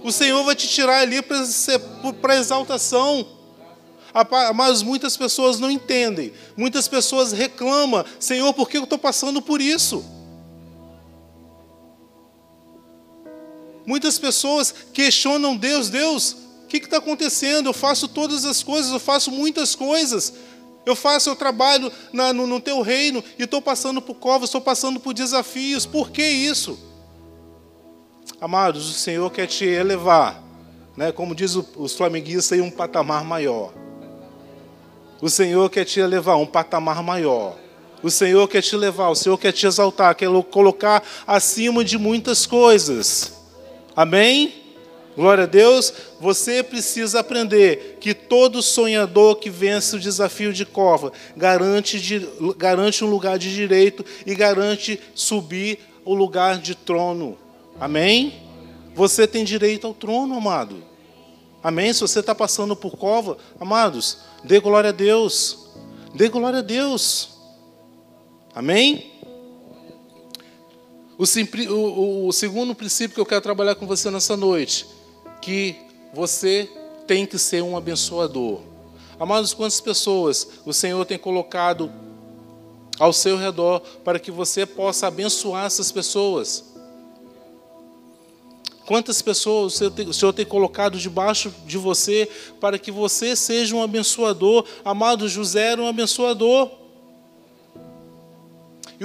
o 0.06 0.12
Senhor 0.12 0.42
vai 0.46 0.56
te 0.56 0.70
tirar 0.70 1.02
ali 1.02 1.22
para 1.22 2.38
exaltação. 2.38 3.28
Mas 4.56 4.82
muitas 4.82 5.18
pessoas 5.18 5.60
não 5.60 5.70
entendem, 5.70 6.32
muitas 6.56 6.88
pessoas 6.88 7.34
reclamam, 7.34 8.06
Senhor, 8.18 8.54
por 8.54 8.70
que 8.70 8.78
eu 8.78 8.86
estou 8.86 8.98
passando 8.98 9.42
por 9.42 9.60
isso? 9.60 10.21
Muitas 13.86 14.20
pessoas 14.20 14.74
questionam 14.94 15.56
Deus, 15.56 15.90
Deus, 15.90 16.38
que 16.80 16.86
está 16.86 16.98
acontecendo? 16.98 17.68
Eu 17.68 17.74
faço 17.74 18.08
todas 18.08 18.46
as 18.46 18.64
coisas, 18.64 18.92
eu 18.92 19.00
faço 19.00 19.32
muitas 19.32 19.76
coisas. 19.76 20.34
Eu 20.86 20.96
faço, 20.96 21.30
eu 21.30 21.36
trabalho 21.36 21.92
na, 22.12 22.34
no, 22.34 22.48
no 22.48 22.60
teu 22.60 22.82
reino 22.82 23.24
e 23.38 23.44
estou 23.44 23.62
passando 23.62 24.02
por 24.02 24.16
covas, 24.16 24.48
estou 24.48 24.62
passando 24.62 25.00
por 25.00 25.14
desafios. 25.14 25.86
Por 25.86 26.10
que 26.10 26.26
isso? 26.26 26.80
Amados, 28.40 28.90
o 28.90 28.94
Senhor 28.94 29.30
quer 29.30 29.46
te 29.46 29.66
elevar, 29.66 30.42
né? 30.98 31.12
como 31.12 31.36
diz 31.36 31.56
os 31.56 31.94
flamenguistas, 31.94 32.58
em 32.58 32.62
um 32.62 32.72
patamar 32.72 33.24
maior. 33.24 33.74
O 35.22 35.30
Senhor 35.30 35.70
quer 35.70 35.86
te 35.86 36.00
elevar 36.00 36.36
a 36.36 36.40
um 36.40 36.48
patamar 36.48 37.04
maior. 37.04 37.56
O 38.02 38.10
Senhor 38.10 38.48
quer 38.48 38.64
te 38.64 38.76
levar, 38.76 39.10
o 39.10 39.16
Senhor 39.16 39.38
quer 39.38 39.52
te 39.52 39.68
exaltar, 39.68 40.16
quer 40.16 40.28
colocar 40.50 41.04
acima 41.28 41.84
de 41.84 42.00
muitas 42.00 42.48
coisas. 42.48 43.41
Amém? 44.02 44.52
Glória 45.16 45.44
a 45.44 45.48
Deus. 45.48 45.94
Você 46.20 46.64
precisa 46.64 47.20
aprender 47.20 48.00
que 48.02 48.16
todo 48.16 48.60
sonhador 48.60 49.36
que 49.36 49.48
vence 49.48 49.96
o 49.96 50.00
desafio 50.00 50.52
de 50.52 50.66
cova 50.66 51.14
garante, 51.38 52.02
de, 52.02 52.28
garante 52.58 53.06
um 53.06 53.08
lugar 53.08 53.38
de 53.38 53.54
direito 53.54 54.04
e 54.26 54.34
garante 54.34 55.00
subir 55.14 55.78
o 56.04 56.16
lugar 56.16 56.58
de 56.58 56.74
trono. 56.74 57.38
Amém? 57.80 58.42
Você 58.96 59.28
tem 59.28 59.44
direito 59.44 59.86
ao 59.86 59.94
trono, 59.94 60.36
amado. 60.36 60.84
Amém? 61.64 61.94
Se 61.94 62.02
você 62.02 62.22
está 62.22 62.34
passando 62.34 62.76
por 62.76 62.98
cova, 62.98 63.38
amados, 63.60 64.18
dê 64.44 64.60
glória 64.60 64.90
a 64.90 64.94
Deus. 64.94 65.70
Dê 66.16 66.28
glória 66.28 66.58
a 66.58 66.64
Deus. 66.64 67.38
Amém? 68.56 69.21
O, 71.22 71.24
o, 71.72 72.28
o, 72.30 72.34
segundo 72.34 72.74
princípio 72.74 73.14
que 73.14 73.22
eu 73.22 73.26
quero 73.28 73.42
trabalhar 73.42 73.76
com 73.76 73.86
você 73.86 74.10
nessa 74.10 74.36
noite, 74.36 74.88
que 75.40 75.76
você 76.12 76.68
tem 77.06 77.28
que 77.28 77.38
ser 77.38 77.62
um 77.62 77.78
abençoador. 77.78 78.62
Amados, 79.20 79.54
quantas 79.54 79.80
pessoas 79.80 80.48
o 80.66 80.74
Senhor 80.74 81.06
tem 81.06 81.20
colocado 81.20 81.92
ao 82.98 83.14
seu 83.14 83.38
redor 83.38 83.82
para 84.04 84.18
que 84.18 84.32
você 84.32 84.66
possa 84.66 85.06
abençoar 85.06 85.68
essas 85.68 85.92
pessoas? 85.92 86.64
Quantas 88.88 89.22
pessoas 89.22 89.80
o 89.80 90.14
Senhor 90.14 90.34
tem 90.34 90.44
colocado 90.44 90.98
debaixo 90.98 91.54
de 91.68 91.78
você 91.78 92.28
para 92.60 92.80
que 92.80 92.92
você 92.92 93.36
seja 93.36 93.76
um 93.76 93.84
abençoador? 93.84 94.66
Amado 94.84 95.30
José 95.30 95.74
era 95.74 95.82
um 95.84 95.88
abençoador. 95.88 96.81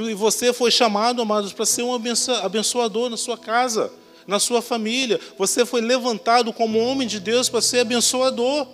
E 0.04 0.12
você 0.12 0.52
foi 0.52 0.70
chamado, 0.70 1.22
amados, 1.22 1.54
para 1.54 1.64
ser 1.64 1.82
um 1.82 1.94
abençoador 1.94 3.08
na 3.08 3.16
sua 3.16 3.38
casa, 3.38 3.90
na 4.26 4.38
sua 4.38 4.60
família. 4.60 5.18
Você 5.38 5.64
foi 5.64 5.80
levantado 5.80 6.52
como 6.52 6.78
homem 6.78 7.08
de 7.08 7.18
Deus 7.18 7.48
para 7.48 7.62
ser 7.62 7.80
abençoador. 7.80 8.66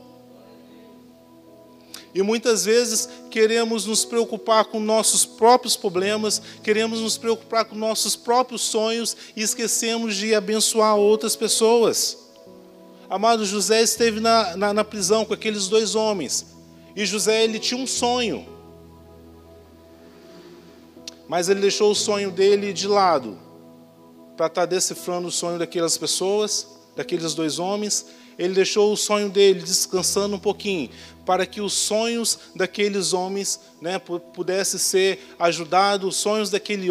E 2.13 2.21
muitas 2.23 2.65
vezes 2.65 3.09
queremos 3.31 3.87
nos 3.87 4.05
preocupar 4.05 4.65
com 4.65 4.81
nossos 4.81 5.25
próprios 5.25 5.77
problemas, 5.77 6.43
queremos 6.63 7.01
nos 7.01 7.17
preocupar 7.17 7.67
com 7.67 7.77
nossos 7.77 8.17
próprios 8.17 8.63
sonhos 8.63 9.17
e 9.37 9.43
esquecemos 9.43 10.17
de 10.17 10.35
abençoar 10.35 10.97
outras 10.97 11.37
pessoas. 11.37 12.19
Amado 13.09 13.47
José 13.47 13.81
esteve 13.81 14.19
na, 14.19 14.57
na, 14.57 14.75
na 14.75 14.85
prisão 14.85 15.25
com 15.25 15.33
aqueles 15.33 15.69
dois 15.69 15.95
homens. 15.95 16.47
E 16.97 17.07
José 17.07 17.45
ele 17.45 17.61
tinha 17.61 17.81
um 17.81 17.87
sonho. 17.87 18.45
Mas 21.29 21.49
ele 21.49 21.61
deixou 21.61 21.91
o 21.91 21.95
sonho 21.95 22.31
dele 22.31 22.73
de 22.73 22.87
lado 22.87 23.39
para 24.37 24.47
estar 24.47 24.63
tá 24.63 24.67
decifrando 24.67 25.29
o 25.29 25.33
sonho 25.33 25.59
daquelas 25.59 25.97
pessoas, 25.97 26.67
daqueles 26.97 27.35
dois 27.35 27.59
homens. 27.59 28.07
Ele 28.39 28.55
deixou 28.55 28.93
o 28.93 28.97
sonho 28.97 29.29
dele 29.29 29.61
descansando 29.61 30.37
um 30.37 30.39
pouquinho, 30.39 30.91
para 31.25 31.45
que 31.47 31.61
os 31.61 31.73
sonhos 31.73 32.39
daqueles 32.57 33.13
homens 33.13 33.61
né, 33.81 33.99
pudessem 33.99 34.81
ser 34.81 35.35
ajudados, 35.39 36.09
os 36.09 36.17
sonhos 36.17 36.51
daquele, 36.51 36.89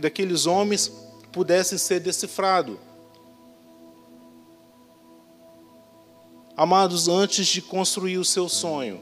daqueles 0.00 0.46
homens 0.46 0.90
pudessem 1.30 1.78
ser 1.78 2.00
decifrados. 2.00 2.76
Amados, 6.56 7.06
antes 7.06 7.46
de 7.46 7.62
construir 7.62 8.18
o 8.18 8.24
seu 8.24 8.48
sonho, 8.48 9.00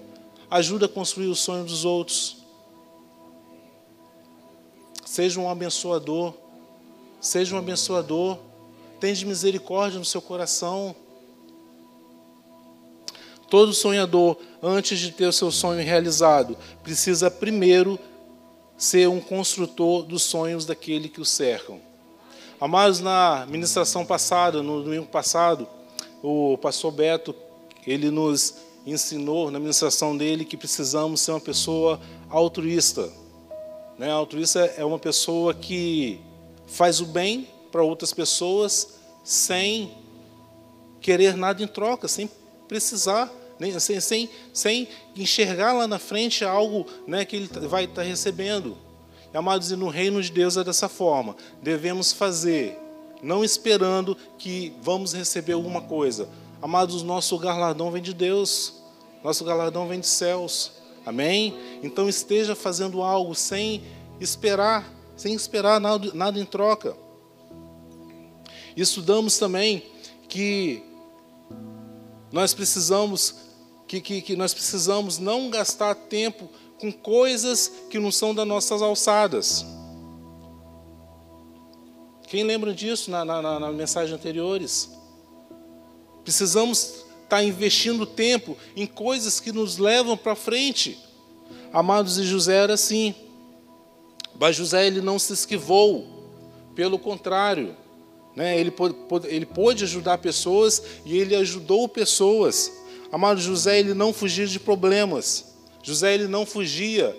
ajuda 0.51 0.85
a 0.85 0.88
construir 0.90 1.29
o 1.29 1.35
sonho 1.35 1.64
dos 1.64 1.87
outros. 1.87 2.44
Seja 5.07 5.40
um 5.40 5.49
abençoador. 5.49 6.35
Seja 7.21 7.55
um 7.55 7.59
abençoador. 7.59 8.38
Tende 8.99 9.25
misericórdia 9.25 10.01
no 10.01 10.05
seu 10.05 10.21
coração. 10.21 10.95
Todo 13.49 13.73
sonhador, 13.73 14.37
antes 14.61 14.99
de 14.99 15.12
ter 15.12 15.27
o 15.27 15.33
seu 15.33 15.53
sonho 15.53 15.81
realizado, 15.85 16.59
precisa 16.83 17.31
primeiro 17.31 17.97
ser 18.77 19.09
um 19.09 19.21
construtor 19.21 20.03
dos 20.03 20.25
sonhos 20.25 20.66
daquele 20.66 21.09
que 21.09 21.21
o 21.21 21.25
cercam. 21.25 21.81
Amados, 22.61 22.99
na 22.99 23.47
ministração 23.49 24.05
passada, 24.05 24.61
no 24.61 24.83
domingo 24.83 25.07
passado, 25.07 25.69
o 26.21 26.59
pastor 26.59 26.90
Beto, 26.90 27.33
ele 27.87 28.11
nos 28.11 28.57
ensinou 28.85 29.53
na 29.53 29.61
ministração 29.61 30.16
dele 30.16 30.45
que 30.45 30.57
precisamos 30.57 31.21
ser 31.21 31.31
uma 31.31 31.40
pessoa 31.40 32.01
altruísta. 32.29 33.09
Né? 33.98 34.11
altruísta 34.11 34.61
é 34.76 34.85
uma 34.85 34.98
pessoa 34.98 35.54
que 35.54 36.20
faz 36.66 37.00
o 37.00 37.06
bem 37.06 37.48
para 37.72 37.82
outras 37.82 38.12
pessoas 38.12 38.98
sem 39.24 39.92
querer 41.00 41.37
nada 41.37 41.62
em 41.62 41.66
troca, 41.66 42.09
sem 42.09 42.28
precisar, 42.68 43.32
sem, 43.78 44.00
sem, 44.00 44.30
sem 44.52 44.88
enxergar 45.16 45.72
lá 45.72 45.87
na 45.87 45.98
frente 45.98 46.44
algo 46.44 46.87
né, 47.06 47.24
que 47.24 47.37
ele 47.37 47.48
vai 47.68 47.85
estar 47.85 48.02
recebendo. 48.02 48.76
Amados, 49.32 49.70
e 49.70 49.76
no 49.76 49.88
reino 49.88 50.22
de 50.22 50.32
Deus 50.32 50.56
é 50.56 50.64
dessa 50.64 50.88
forma. 50.88 51.37
Devemos 51.62 52.11
fazer, 52.11 52.78
não 53.22 53.44
esperando 53.44 54.16
que 54.38 54.72
vamos 54.80 55.12
receber 55.12 55.52
alguma 55.52 55.82
coisa. 55.82 56.28
Amados, 56.62 57.02
nosso 57.02 57.37
galardão 57.38 57.90
vem 57.90 58.00
de 58.00 58.14
Deus, 58.14 58.82
nosso 59.22 59.44
galardão 59.44 59.87
vem 59.87 60.00
dos 60.00 60.09
céus. 60.09 60.72
Amém? 61.07 61.57
Então 61.85 62.09
esteja 62.09 62.57
fazendo 62.57 63.01
algo 63.01 63.33
sem 63.33 63.81
esperar, 64.21 64.92
sem 65.16 65.35
esperar 65.35 65.81
nada, 65.81 66.12
nada 66.12 66.40
em 66.40 66.45
troca. 66.45 66.97
Estudamos 68.77 69.38
também 69.38 69.85
que 70.29 70.83
nós 72.33 72.53
precisamos 72.53 73.37
que, 73.87 74.01
que, 74.01 74.21
que, 74.21 74.35
nós 74.35 74.53
precisamos 74.53 75.16
não 75.16 75.49
gastar 75.49 75.95
tempo 75.95 76.51
com 76.81 76.90
coisas 76.90 77.71
que 77.88 78.01
não 78.01 78.11
são 78.11 78.35
das 78.35 78.47
nossas 78.47 78.83
alçadas. 78.83 79.64
Quem 82.27 82.42
lembra 82.42 82.75
disso 82.75 83.12
na, 83.12 83.25
na, 83.25 83.61
na 83.61 83.71
mensagem 83.71 84.12
anteriores? 84.12 84.90
Precisamos 86.25 87.06
está 87.27 87.43
investindo 87.43 88.07
tempo 88.07 88.57
em 88.77 88.87
coisas 88.87 89.41
que 89.41 89.53
nos 89.53 89.79
levam 89.79 90.17
para 90.17 90.37
frente. 90.37 90.97
Amados, 91.73 92.19
e 92.19 92.25
José 92.25 92.55
era 92.55 92.75
assim. 92.75 93.15
Mas 94.39 94.57
José 94.57 94.87
ele 94.87 95.01
não 95.01 95.19
se 95.19 95.33
esquivou, 95.33 96.07
pelo 96.75 96.99
contrário, 96.99 97.77
né? 98.35 98.59
ele, 98.59 98.71
pôde, 98.71 98.95
ele 99.25 99.47
pôde 99.47 99.85
ajudar 99.85 100.19
pessoas 100.19 100.83
e 101.05 101.19
ele 101.19 101.35
ajudou 101.35 101.89
pessoas. 101.89 102.71
Amado 103.11 103.41
José, 103.41 103.81
ele 103.81 103.95
não 103.95 104.12
fugia 104.12 104.47
de 104.47 104.61
problemas. 104.61 105.57
José, 105.83 106.15
ele 106.15 106.29
não 106.29 106.45
fugia 106.45 107.17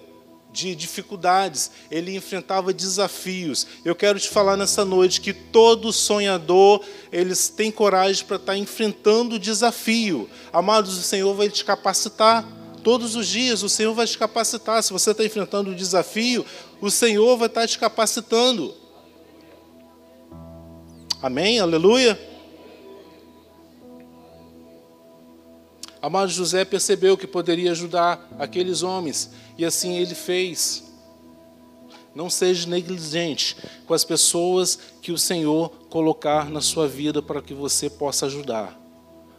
de 0.58 0.76
dificuldades, 0.76 1.70
ele 1.91 2.15
enfrentava 2.15 2.74
desafios. 2.74 3.67
Eu 3.86 3.96
quero 3.96 4.20
te 4.20 4.28
falar 4.28 4.58
nessa 4.58 4.84
noite 4.84 5.22
que 5.22 5.32
todo 5.32 5.93
sonhador, 5.93 6.84
eles 7.12 7.48
têm 7.48 7.72
coragem 7.72 8.26
para 8.26 8.38
estar 8.38 8.58
enfrentando 8.58 9.36
o 9.36 9.39
desafio. 9.39 10.28
Amados, 10.52 10.98
o 10.98 11.04
Senhor 11.04 11.34
vai 11.36 11.50
te 11.50 11.63
capacitar. 11.63 12.46
Todos 12.84 13.15
os 13.15 13.28
dias 13.28 13.62
o 13.63 13.70
Senhor 13.70 13.93
vai 13.93 14.08
te 14.08 14.17
capacitar. 14.17 14.82
Se 14.82 14.91
você 14.91 15.12
está 15.12 15.24
enfrentando 15.24 15.72
o 15.72 15.76
desafio, 15.76 16.46
o 16.82 16.89
Senhor 16.89 17.38
vai 17.38 17.48
estar 17.48 17.67
te 17.67 17.78
capacitando. 17.78 18.74
Amém? 21.22 21.60
Aleluia? 21.60 22.37
Amado 26.01 26.29
José 26.29 26.63
percebeu 26.63 27.17
que 27.17 27.25
poderia 27.25 27.71
ajudar 27.71 28.27
aqueles 28.38 28.83
homens 28.83 29.31
e 29.57 29.65
assim 29.65 29.97
ele 29.97 30.13
fez. 30.13 30.83
Não 32.13 32.29
seja 32.29 32.67
negligente 32.67 33.55
com 33.86 33.93
as 33.93 34.03
pessoas 34.03 34.77
que 35.01 35.12
o 35.12 35.17
Senhor 35.17 35.69
colocar 35.89 36.49
na 36.49 36.62
sua 36.62 36.88
vida 36.88 37.21
para 37.21 37.41
que 37.41 37.53
você 37.53 37.89
possa 37.89 38.25
ajudar. 38.25 38.79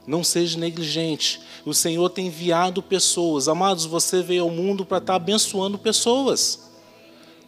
Não 0.06 0.24
seja 0.24 0.58
negligente. 0.58 1.40
O 1.66 1.74
Senhor 1.74 2.08
tem 2.08 2.28
enviado 2.28 2.82
pessoas. 2.82 3.46
Amados, 3.46 3.84
você 3.84 4.22
veio 4.22 4.44
ao 4.44 4.50
mundo 4.50 4.86
para 4.86 4.98
estar 4.98 5.16
abençoando 5.16 5.76
pessoas. 5.76 6.68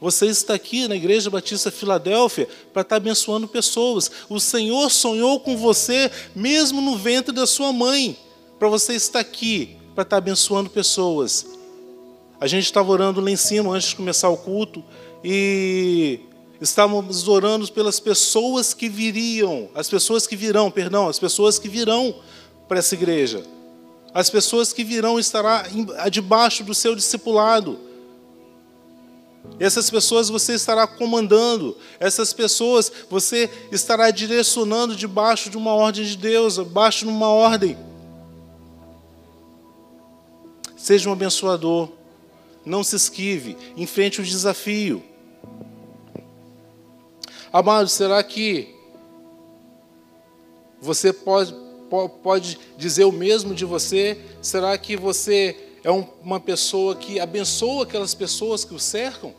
Você 0.01 0.27
está 0.27 0.55
aqui 0.55 0.89
na 0.89 0.97
Igreja 0.97 1.31
Batista 1.31 1.71
Filadélfia 1.71 2.49
para 2.73 2.83
estar 2.83 2.97
abençoando 2.97 3.47
pessoas. 3.47 4.11
O 4.29 4.41
Senhor 4.41 4.91
sonhou 4.91 5.41
com 5.41 5.57
você 5.57 6.11
mesmo 6.35 6.81
no 6.81 6.97
ventre 6.97 7.35
da 7.35 7.47
sua 7.47 7.73
mãe. 7.73 8.17
Para 8.61 8.69
você 8.69 8.93
estar 8.93 9.21
aqui, 9.21 9.75
para 9.95 10.03
estar 10.03 10.19
abençoando 10.19 10.69
pessoas. 10.69 11.47
A 12.39 12.47
gente 12.47 12.65
estava 12.67 12.93
orando 12.93 13.19
lá 13.19 13.31
em 13.31 13.37
cima 13.37 13.75
antes 13.75 13.89
de 13.89 13.97
começar 13.97 14.29
o 14.29 14.37
culto 14.37 14.85
e 15.25 16.21
estávamos 16.61 17.27
orando 17.27 17.67
pelas 17.73 17.99
pessoas 17.99 18.75
que 18.75 18.87
viriam, 18.87 19.71
as 19.75 19.89
pessoas 19.89 20.27
que 20.27 20.37
virão, 20.37 20.71
perdão, 20.71 21.09
as 21.09 21.19
pessoas 21.19 21.59
que 21.59 21.71
virão 21.71 22.15
para 22.69 22.81
essa 22.81 22.95
igreja. 22.95 23.43
As 24.13 24.29
pessoas 24.29 24.75
que 24.75 24.85
virão 24.85 25.19
estará 25.19 25.65
debaixo 26.11 26.63
do 26.63 26.75
seu 26.75 26.95
discipulado. 26.95 27.79
Essas 29.59 29.89
pessoas 29.89 30.29
você 30.29 30.53
estará 30.53 30.87
comandando, 30.87 31.79
essas 31.99 32.35
pessoas 32.35 32.93
você 33.09 33.49
estará 33.73 34.11
direcionando 34.11 34.95
debaixo 34.95 35.49
de 35.49 35.57
uma 35.57 35.73
ordem 35.73 36.05
de 36.05 36.19
Deus, 36.19 36.57
debaixo 36.57 37.07
de 37.07 37.11
uma 37.11 37.29
ordem. 37.29 37.89
Seja 40.91 41.09
um 41.09 41.13
abençoador, 41.13 41.89
não 42.67 42.83
se 42.83 42.97
esquive, 42.97 43.57
enfrente 43.77 44.21
o 44.21 44.25
desafio. 44.25 45.01
Amado, 47.53 47.89
será 47.89 48.21
que 48.25 48.75
você 50.81 51.13
pode, 51.13 51.55
pode 52.25 52.59
dizer 52.77 53.05
o 53.05 53.13
mesmo 53.13 53.55
de 53.55 53.65
você? 53.65 54.21
Será 54.43 54.77
que 54.77 54.97
você 54.97 55.57
é 55.85 55.93
uma 55.93 56.41
pessoa 56.41 56.97
que 56.97 57.21
abençoa 57.21 57.85
aquelas 57.85 58.13
pessoas 58.13 58.65
que 58.65 58.75
o 58.75 58.81
cercam? 58.81 59.33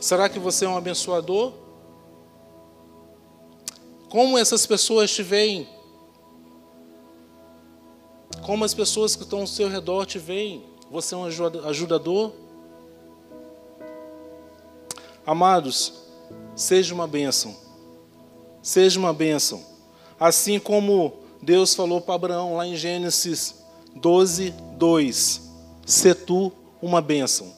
Será 0.00 0.26
que 0.30 0.38
você 0.38 0.64
é 0.64 0.68
um 0.70 0.78
abençoador? 0.78 1.52
Como 4.08 4.38
essas 4.38 4.64
pessoas 4.64 5.10
te 5.10 5.22
veem? 5.22 5.75
Como 8.44 8.64
as 8.64 8.74
pessoas 8.74 9.16
que 9.16 9.22
estão 9.22 9.40
ao 9.40 9.46
seu 9.46 9.68
redor 9.68 10.06
te 10.06 10.18
veem? 10.18 10.64
Você 10.90 11.14
é 11.14 11.18
um 11.18 11.24
ajudador? 11.24 12.32
Amados, 15.26 16.06
Seja 16.56 16.94
uma 16.94 17.06
bênção. 17.06 17.54
Seja 18.62 18.98
uma 18.98 19.12
bênção. 19.12 19.62
Assim 20.18 20.58
como 20.58 21.12
Deus 21.42 21.74
falou 21.74 22.00
para 22.00 22.14
Abraão 22.14 22.56
lá 22.56 22.66
em 22.66 22.74
Gênesis 22.74 23.56
12, 23.94 24.54
2: 24.78 25.42
Se 25.84 26.14
tu 26.14 26.50
uma 26.80 27.02
bênção. 27.02 27.52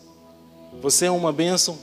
Você 0.82 1.06
é 1.06 1.10
uma 1.10 1.32
bênção? 1.32 1.78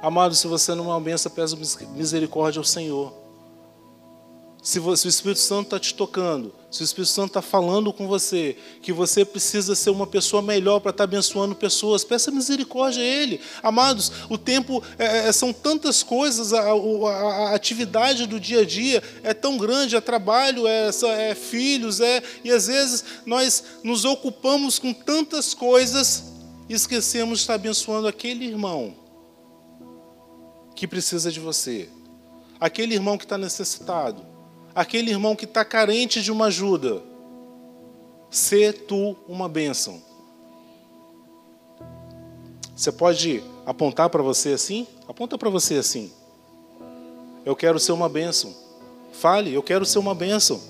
Amado, 0.00 0.36
se 0.36 0.46
você 0.46 0.74
não 0.76 0.84
é 0.84 0.88
uma 0.88 1.00
bênção, 1.00 1.32
peço 1.32 1.58
misericórdia 1.96 2.60
ao 2.60 2.64
Senhor. 2.64 3.12
Se, 4.66 4.80
você, 4.80 5.06
o 5.06 5.08
Espírito 5.08 5.38
Santo 5.38 5.66
está 5.66 5.78
te 5.78 5.94
tocando, 5.94 6.52
se 6.72 6.82
o 6.82 6.84
Espírito 6.84 7.12
Santo 7.12 7.28
está 7.28 7.40
falando 7.40 7.92
com 7.92 8.08
você, 8.08 8.56
que 8.82 8.92
você 8.92 9.24
precisa 9.24 9.76
ser 9.76 9.90
uma 9.90 10.08
pessoa 10.08 10.42
melhor 10.42 10.80
para 10.80 10.90
estar 10.90 11.04
tá 11.06 11.08
abençoando 11.08 11.54
pessoas, 11.54 12.02
peça 12.02 12.32
misericórdia 12.32 13.00
a 13.00 13.06
Ele. 13.06 13.40
Amados, 13.62 14.10
o 14.28 14.36
tempo 14.36 14.82
é, 14.98 15.28
é, 15.28 15.32
são 15.32 15.52
tantas 15.52 16.02
coisas, 16.02 16.52
a, 16.52 16.62
a, 16.62 16.72
a, 16.72 17.54
atividade 17.54 18.26
do 18.26 18.40
dia 18.40 18.62
a 18.62 18.64
dia 18.64 19.00
é 19.22 19.32
tão 19.32 19.56
grande, 19.56 19.94
é 19.94 20.00
trabalho, 20.00 20.66
é, 20.66 20.90
é 21.30 21.34
filhos, 21.36 22.00
é, 22.00 22.20
e 22.42 22.50
às 22.50 22.66
vezes 22.66 23.04
nós 23.24 23.62
nos 23.84 24.04
ocupamos 24.04 24.80
com 24.80 24.92
tantas 24.92 25.54
coisas 25.54 26.24
e 26.68 26.74
esquecemos 26.74 27.38
de 27.38 27.42
estar 27.44 27.54
abençoando 27.54 28.08
aquele 28.08 28.44
irmão 28.44 28.96
que 30.74 30.88
precisa 30.88 31.30
de 31.30 31.38
você, 31.38 31.88
aquele 32.58 32.94
irmão 32.94 33.16
que 33.16 33.24
está 33.24 33.38
necessitado 33.38 34.34
aquele 34.76 35.10
irmão 35.10 35.34
que 35.34 35.46
está 35.46 35.64
carente 35.64 36.20
de 36.20 36.30
uma 36.30 36.46
ajuda. 36.46 37.02
Sê 38.28 38.74
tu 38.74 39.16
uma 39.26 39.48
bênção. 39.48 40.02
Você 42.76 42.92
pode 42.92 43.42
apontar 43.64 44.10
para 44.10 44.22
você 44.22 44.50
assim? 44.50 44.86
Aponta 45.08 45.38
para 45.38 45.48
você 45.48 45.76
assim. 45.76 46.12
Eu 47.42 47.56
quero 47.56 47.80
ser 47.80 47.92
uma 47.92 48.06
bênção. 48.06 48.54
Fale, 49.12 49.54
eu 49.54 49.62
quero 49.62 49.86
ser 49.86 49.98
uma 49.98 50.14
bênção. 50.14 50.60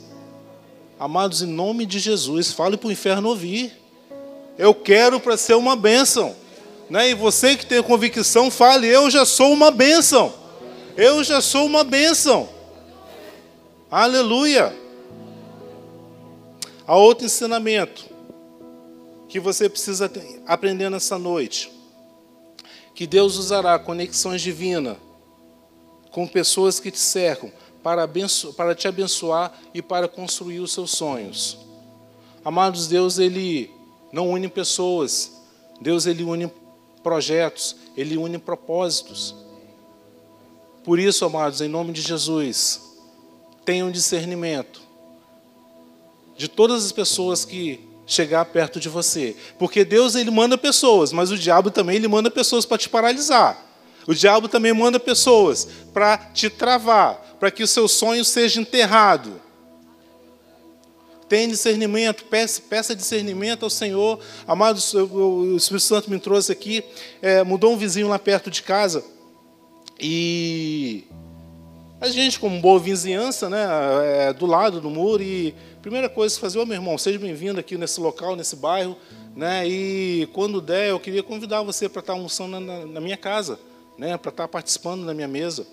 Amados, 1.00 1.42
em 1.42 1.46
nome 1.46 1.84
de 1.84 1.98
Jesus, 1.98 2.52
fale 2.52 2.76
para 2.76 2.88
o 2.88 2.92
inferno 2.92 3.28
ouvir. 3.28 3.72
Eu 4.56 4.72
quero 4.72 5.18
para 5.18 5.36
ser 5.36 5.54
uma 5.54 5.74
bênção. 5.74 6.36
Né? 6.88 7.10
E 7.10 7.14
você 7.14 7.56
que 7.56 7.66
tem 7.66 7.82
convicção, 7.82 8.52
fale, 8.52 8.86
eu 8.86 9.10
já 9.10 9.26
sou 9.26 9.52
uma 9.52 9.72
bênção. 9.72 10.32
Eu 10.96 11.24
já 11.24 11.40
sou 11.40 11.66
uma 11.66 11.82
bênção. 11.82 12.55
Aleluia! 13.90 14.76
Há 16.84 16.96
outro 16.96 17.24
ensinamento 17.24 18.04
que 19.28 19.38
você 19.38 19.68
precisa 19.68 20.10
aprender 20.44 20.90
nessa 20.90 21.16
noite. 21.16 21.70
Que 22.96 23.06
Deus 23.06 23.36
usará 23.36 23.78
conexões 23.78 24.42
divinas 24.42 24.96
com 26.10 26.26
pessoas 26.26 26.80
que 26.80 26.90
te 26.90 26.98
cercam 26.98 27.52
para, 27.80 28.08
para 28.56 28.74
te 28.74 28.88
abençoar 28.88 29.56
e 29.72 29.80
para 29.80 30.08
construir 30.08 30.58
os 30.58 30.72
seus 30.72 30.90
sonhos. 30.90 31.56
Amados, 32.44 32.88
Deus 32.88 33.18
ele 33.18 33.70
não 34.12 34.30
une 34.30 34.48
pessoas. 34.48 35.30
Deus 35.80 36.06
ele 36.06 36.24
une 36.24 36.50
projetos, 37.04 37.76
ele 37.96 38.16
une 38.16 38.38
propósitos. 38.38 39.32
Por 40.82 40.98
isso, 40.98 41.24
amados, 41.24 41.60
em 41.60 41.68
nome 41.68 41.92
de 41.92 42.00
Jesus, 42.00 42.95
tenham 43.66 43.90
discernimento 43.90 44.80
de 46.36 46.48
todas 46.48 46.84
as 46.84 46.92
pessoas 46.92 47.44
que 47.44 47.80
chegar 48.06 48.44
perto 48.44 48.78
de 48.78 48.88
você, 48.88 49.34
porque 49.58 49.84
Deus 49.84 50.14
ele 50.14 50.30
manda 50.30 50.56
pessoas, 50.56 51.12
mas 51.12 51.32
o 51.32 51.36
diabo 51.36 51.72
também 51.72 51.96
ele 51.96 52.06
manda 52.06 52.30
pessoas 52.30 52.64
para 52.64 52.78
te 52.78 52.88
paralisar. 52.88 53.66
O 54.06 54.14
diabo 54.14 54.48
também 54.48 54.72
manda 54.72 55.00
pessoas 55.00 55.66
para 55.92 56.16
te 56.16 56.48
travar, 56.48 57.36
para 57.40 57.50
que 57.50 57.64
o 57.64 57.66
seu 57.66 57.88
sonho 57.88 58.24
seja 58.24 58.60
enterrado. 58.60 59.42
Tenha 61.28 61.48
discernimento, 61.48 62.24
peça, 62.26 62.62
peça, 62.62 62.94
discernimento 62.94 63.64
ao 63.64 63.70
Senhor. 63.70 64.20
Amados, 64.46 64.94
o 64.94 65.56
Espírito 65.56 65.82
Santo 65.82 66.08
me 66.08 66.20
trouxe 66.20 66.52
aqui, 66.52 66.84
é, 67.20 67.42
mudou 67.42 67.72
um 67.72 67.76
vizinho 67.76 68.06
lá 68.06 68.16
perto 68.16 68.48
de 68.48 68.62
casa 68.62 69.04
e 69.98 71.02
a 72.00 72.08
gente, 72.08 72.38
como 72.38 72.60
boa 72.60 72.78
vizinhança, 72.78 73.48
né, 73.48 73.66
é, 74.04 74.32
do 74.32 74.44
lado 74.44 74.80
do 74.80 74.90
muro, 74.90 75.22
e 75.22 75.54
a 75.78 75.80
primeira 75.80 76.08
coisa 76.08 76.34
que 76.34 76.40
fazer, 76.40 76.58
ô 76.58 76.62
oh, 76.62 76.66
meu 76.66 76.76
irmão, 76.76 76.98
seja 76.98 77.18
bem-vindo 77.18 77.58
aqui 77.58 77.78
nesse 77.78 78.00
local, 78.00 78.36
nesse 78.36 78.54
bairro, 78.54 78.96
né, 79.34 79.66
e 79.66 80.28
quando 80.32 80.60
der, 80.60 80.90
eu 80.90 81.00
queria 81.00 81.22
convidar 81.22 81.62
você 81.62 81.88
para 81.88 82.00
estar 82.00 82.12
almoçando 82.12 82.60
na, 82.60 82.84
na 82.84 83.00
minha 83.00 83.16
casa, 83.16 83.58
né, 83.96 84.16
para 84.18 84.30
estar 84.30 84.46
participando 84.46 85.06
da 85.06 85.14
minha 85.14 85.28
mesa. 85.28 85.66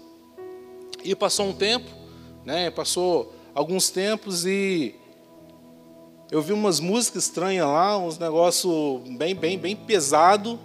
E 1.03 1.13
passou 1.13 1.47
um 1.47 1.53
tempo, 1.53 1.89
né, 2.45 2.71
passou 2.71 3.33
alguns 3.53 3.89
tempos 3.89 4.45
e 4.45 4.95
eu 6.31 6.41
vi 6.41 6.53
umas 6.53 6.79
músicas 6.79 7.25
estranhas 7.25 7.67
lá, 7.67 7.97
uns 7.97 8.17
negócios 8.17 9.01
bem, 9.17 9.35
bem, 9.35 9.57
bem 9.57 9.75
pesado. 9.75 10.59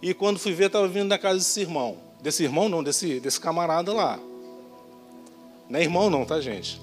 E 0.00 0.14
quando 0.14 0.38
fui 0.38 0.52
ver, 0.52 0.66
estava 0.68 0.88
vindo 0.88 1.08
da 1.08 1.18
casa 1.18 1.38
desse 1.38 1.60
irmão. 1.60 1.98
Desse 2.22 2.44
irmão, 2.44 2.68
não, 2.68 2.82
desse, 2.82 3.20
desse 3.20 3.38
camarada 3.38 3.92
lá. 3.92 4.18
Não 5.68 5.78
é 5.78 5.82
irmão 5.82 6.08
não, 6.08 6.24
tá, 6.24 6.40
gente? 6.40 6.80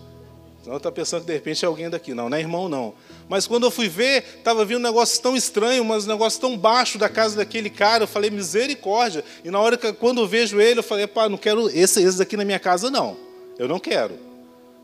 Senão 0.65 0.77
está 0.77 0.91
pensando 0.91 1.21
que 1.21 1.27
de 1.27 1.33
repente 1.33 1.63
é 1.63 1.67
alguém 1.67 1.89
daqui. 1.89 2.13
Não, 2.15 2.27
não 2.27 2.35
é 2.35 2.39
irmão 2.39 2.67
não. 2.67 2.95
Mas 3.29 3.45
quando 3.45 3.65
eu 3.65 3.71
fui 3.71 3.87
ver, 3.87 4.23
estava 4.37 4.65
vindo 4.65 4.79
um 4.79 4.81
negócio 4.81 5.21
tão 5.21 5.35
estranho, 5.35 5.85
mas 5.85 6.05
um 6.05 6.09
negócio 6.09 6.41
tão 6.41 6.57
baixo 6.57 6.97
da 6.97 7.07
casa 7.07 7.37
daquele 7.37 7.69
cara. 7.69 8.05
Eu 8.05 8.07
falei, 8.07 8.31
misericórdia. 8.31 9.23
E 9.43 9.51
na 9.51 9.59
hora 9.59 9.77
que 9.77 9.93
quando 9.93 10.21
eu 10.21 10.27
vejo 10.27 10.59
ele, 10.59 10.79
eu 10.79 10.83
falei, 10.83 11.05
pá, 11.05 11.29
não 11.29 11.37
quero 11.37 11.69
esse, 11.69 12.01
esse 12.01 12.17
daqui 12.17 12.35
na 12.35 12.43
minha 12.43 12.57
casa, 12.57 12.89
não. 12.89 13.15
Eu 13.59 13.67
não 13.67 13.79
quero. 13.79 14.17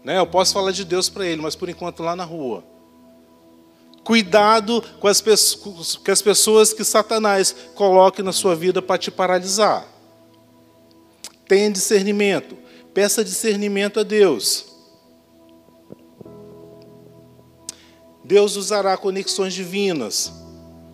Né? 0.04 0.20
Eu 0.20 0.28
posso 0.28 0.54
falar 0.54 0.72
de 0.72 0.86
Deus 0.86 1.10
para 1.10 1.26
ele, 1.26 1.42
mas 1.42 1.56
por 1.56 1.68
enquanto 1.68 2.04
lá 2.04 2.16
na 2.16 2.26
rua. 2.26 2.64
Cuidado 4.04 4.84
com 5.00 5.08
as, 5.08 5.22
com 5.22 6.12
as 6.12 6.22
pessoas 6.22 6.74
que 6.74 6.84
Satanás 6.84 7.56
coloque 7.74 8.22
na 8.22 8.32
sua 8.32 8.56
vida 8.56 8.84
para 8.84 9.00
te 9.00 9.10
paralisar. 9.10 9.88
Tenha 11.48 11.72
discernimento. 11.72 12.56
Peça 12.94 13.24
discernimento 13.24 14.00
a 14.00 14.04
Deus. 14.04 14.66
Deus 18.24 18.56
usará 18.56 18.98
conexões 18.98 19.54
divinas 19.54 20.32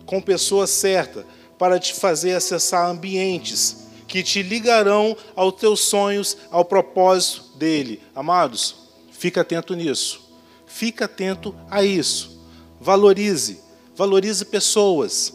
com 0.06 0.20
pessoas 0.20 0.70
certas 0.70 1.24
para 1.58 1.78
te 1.78 1.94
fazer 1.94 2.34
acessar 2.34 2.88
ambientes 2.88 3.88
que 4.06 4.22
te 4.22 4.42
ligarão 4.42 5.16
aos 5.36 5.54
teus 5.54 5.80
sonhos, 5.80 6.36
ao 6.50 6.64
propósito 6.64 7.56
dele. 7.58 8.00
Amados, 8.14 8.74
fica 9.10 9.42
atento 9.42 9.74
nisso. 9.74 10.20
Fica 10.66 11.04
atento 11.04 11.54
a 11.70 11.84
isso. 11.84 12.40
Valorize, 12.80 13.60
valorize 13.94 14.44
pessoas. 14.44 15.32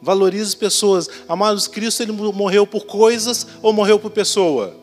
Valorize 0.00 0.56
pessoas. 0.56 1.08
Amados, 1.28 1.66
Cristo 1.66 2.02
ele 2.02 2.12
morreu 2.12 2.66
por 2.66 2.86
coisas 2.86 3.46
ou 3.60 3.72
morreu 3.72 3.98
por 3.98 4.10
pessoa? 4.10 4.79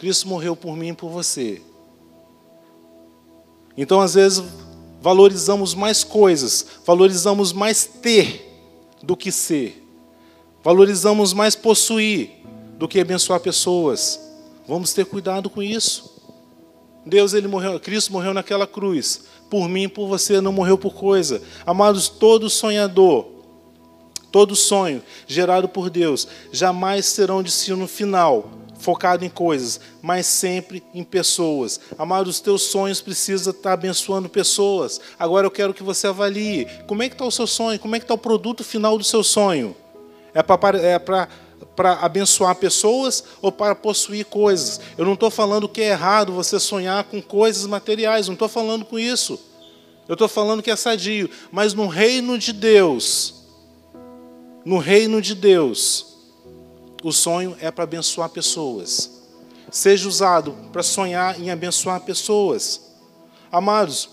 Cristo 0.00 0.28
morreu 0.28 0.56
por 0.56 0.74
mim 0.74 0.88
e 0.88 0.92
por 0.94 1.10
você. 1.10 1.60
Então, 3.76 4.00
às 4.00 4.14
vezes, 4.14 4.42
valorizamos 4.98 5.74
mais 5.74 6.02
coisas, 6.02 6.64
valorizamos 6.86 7.52
mais 7.52 7.84
ter 7.84 8.50
do 9.02 9.14
que 9.14 9.30
ser, 9.30 9.86
valorizamos 10.64 11.34
mais 11.34 11.54
possuir 11.54 12.30
do 12.78 12.88
que 12.88 12.98
abençoar 12.98 13.40
pessoas. 13.40 14.18
Vamos 14.66 14.94
ter 14.94 15.04
cuidado 15.04 15.50
com 15.50 15.62
isso. 15.62 16.10
Deus, 17.04 17.34
ele 17.34 17.46
morreu, 17.46 17.78
Cristo 17.78 18.10
morreu 18.10 18.32
naquela 18.32 18.66
cruz, 18.66 19.24
por 19.50 19.68
mim, 19.68 19.86
por 19.86 20.08
você, 20.08 20.40
não 20.40 20.50
morreu 20.50 20.78
por 20.78 20.94
coisa. 20.94 21.42
Amados, 21.66 22.08
todo 22.08 22.48
sonhador, 22.48 23.26
todo 24.32 24.56
sonho 24.56 25.02
gerado 25.26 25.68
por 25.68 25.90
Deus, 25.90 26.26
jamais 26.50 27.04
será 27.04 27.34
um 27.34 27.42
destino 27.42 27.86
final 27.86 28.59
focado 28.80 29.24
em 29.24 29.28
coisas, 29.28 29.80
mas 30.02 30.26
sempre 30.26 30.82
em 30.92 31.04
pessoas. 31.04 31.80
Amado, 31.98 32.28
os 32.28 32.40
teus 32.40 32.62
sonhos 32.62 33.00
precisam 33.00 33.52
estar 33.52 33.74
abençoando 33.74 34.28
pessoas. 34.28 35.00
Agora 35.18 35.46
eu 35.46 35.50
quero 35.50 35.74
que 35.74 35.82
você 35.82 36.06
avalie 36.06 36.66
como 36.86 37.02
é 37.02 37.08
que 37.08 37.14
está 37.14 37.24
o 37.24 37.30
seu 37.30 37.46
sonho, 37.46 37.78
como 37.78 37.94
é 37.94 37.98
que 37.98 38.04
está 38.04 38.14
o 38.14 38.18
produto 38.18 38.64
final 38.64 38.98
do 38.98 39.04
seu 39.04 39.22
sonho. 39.22 39.76
É 40.34 40.42
para 40.42 40.78
é 40.78 40.98
para 40.98 41.92
abençoar 41.94 42.54
pessoas 42.56 43.22
ou 43.40 43.52
para 43.52 43.74
possuir 43.74 44.24
coisas. 44.24 44.80
Eu 44.96 45.04
não 45.04 45.14
estou 45.14 45.30
falando 45.30 45.68
que 45.68 45.80
é 45.80 45.90
errado 45.90 46.32
você 46.32 46.58
sonhar 46.58 47.04
com 47.04 47.20
coisas 47.22 47.66
materiais, 47.66 48.26
não 48.26 48.34
estou 48.34 48.48
falando 48.48 48.84
com 48.84 48.98
isso. 48.98 49.38
Eu 50.08 50.14
estou 50.14 50.28
falando 50.28 50.62
que 50.62 50.70
é 50.70 50.76
sadio, 50.76 51.30
mas 51.52 51.72
no 51.72 51.86
reino 51.86 52.36
de 52.36 52.52
Deus, 52.52 53.46
no 54.64 54.78
reino 54.78 55.22
de 55.22 55.34
Deus, 55.34 56.09
o 57.02 57.12
sonho 57.12 57.56
é 57.60 57.70
para 57.70 57.84
abençoar 57.84 58.28
pessoas. 58.28 59.10
Seja 59.70 60.08
usado 60.08 60.52
para 60.72 60.82
sonhar 60.82 61.40
em 61.40 61.50
abençoar 61.50 62.00
pessoas. 62.00 62.92
Amados, 63.50 64.10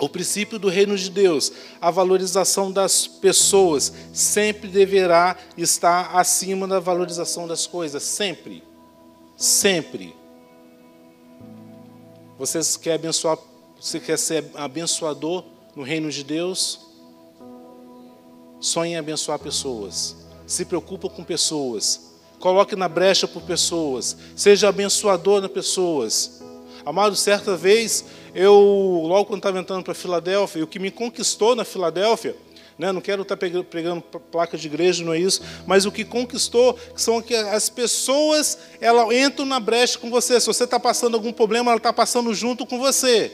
o 0.00 0.08
princípio 0.08 0.58
do 0.58 0.68
reino 0.68 0.96
de 0.96 1.08
Deus, 1.08 1.52
a 1.80 1.90
valorização 1.90 2.70
das 2.70 3.06
pessoas, 3.06 3.92
sempre 4.12 4.68
deverá 4.68 5.36
estar 5.56 6.16
acima 6.16 6.66
da 6.66 6.80
valorização 6.80 7.46
das 7.46 7.66
coisas. 7.66 8.02
Sempre. 8.02 8.62
Sempre. 9.36 10.14
Você 12.38 12.60
quer 12.80 12.94
abençoar, 12.94 13.38
você 13.80 13.98
quer 13.98 14.18
ser 14.18 14.44
abençoador 14.54 15.44
no 15.74 15.82
reino 15.82 16.10
de 16.10 16.22
Deus? 16.22 16.80
Sonhe 18.60 18.92
em 18.92 18.96
abençoar 18.96 19.38
pessoas 19.38 20.25
se 20.46 20.64
preocupa 20.64 21.08
com 21.08 21.24
pessoas, 21.24 22.12
coloque 22.38 22.76
na 22.76 22.88
brecha 22.88 23.26
por 23.26 23.42
pessoas, 23.42 24.16
seja 24.36 24.68
abençoador 24.68 25.40
nas 25.40 25.50
pessoas. 25.50 26.42
Amado, 26.84 27.16
certa 27.16 27.56
vez, 27.56 28.04
eu, 28.34 29.02
logo 29.04 29.24
quando 29.24 29.38
estava 29.38 29.58
entrando 29.58 29.82
para 29.82 29.94
Filadélfia, 29.94 30.62
o 30.62 30.66
que 30.66 30.78
me 30.78 30.90
conquistou 30.90 31.56
na 31.56 31.64
Filadélfia, 31.64 32.36
né, 32.78 32.92
não 32.92 33.00
quero 33.00 33.22
estar 33.22 33.36
tá 33.36 33.48
pegando 33.70 34.02
placa 34.02 34.56
de 34.56 34.66
igreja, 34.66 35.04
não 35.04 35.14
é 35.14 35.18
isso, 35.18 35.42
mas 35.66 35.86
o 35.86 35.92
que 35.92 36.04
conquistou 36.04 36.78
são 36.94 37.22
que 37.22 37.34
as 37.34 37.68
pessoas 37.68 38.58
elas 38.80 39.10
entram 39.12 39.46
na 39.46 39.58
brecha 39.58 39.98
com 39.98 40.10
você. 40.10 40.38
Se 40.38 40.46
você 40.46 40.64
está 40.64 40.78
passando 40.78 41.14
algum 41.14 41.32
problema, 41.32 41.70
ela 41.70 41.78
está 41.78 41.92
passando 41.92 42.32
junto 42.34 42.66
com 42.66 42.78
você. 42.78 43.32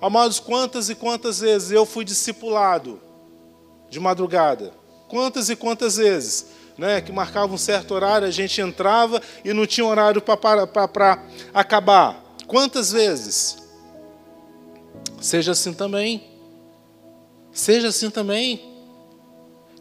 Amados, 0.00 0.38
quantas 0.38 0.88
e 0.88 0.94
quantas 0.94 1.40
vezes 1.40 1.72
eu 1.72 1.84
fui 1.84 2.04
discipulado 2.04 3.00
de 3.90 3.98
madrugada? 3.98 4.79
Quantas 5.10 5.50
e 5.50 5.56
quantas 5.56 5.96
vezes? 5.96 6.46
Né, 6.78 7.00
que 7.00 7.10
marcava 7.10 7.52
um 7.52 7.58
certo 7.58 7.92
horário, 7.92 8.26
a 8.26 8.30
gente 8.30 8.58
entrava 8.60 9.20
e 9.44 9.52
não 9.52 9.66
tinha 9.66 9.84
horário 9.84 10.22
para 10.22 11.22
acabar. 11.52 12.24
Quantas 12.46 12.92
vezes? 12.92 13.58
Seja 15.20 15.52
assim 15.52 15.74
também. 15.74 16.24
Seja 17.52 17.88
assim 17.88 18.08
também. 18.08 18.64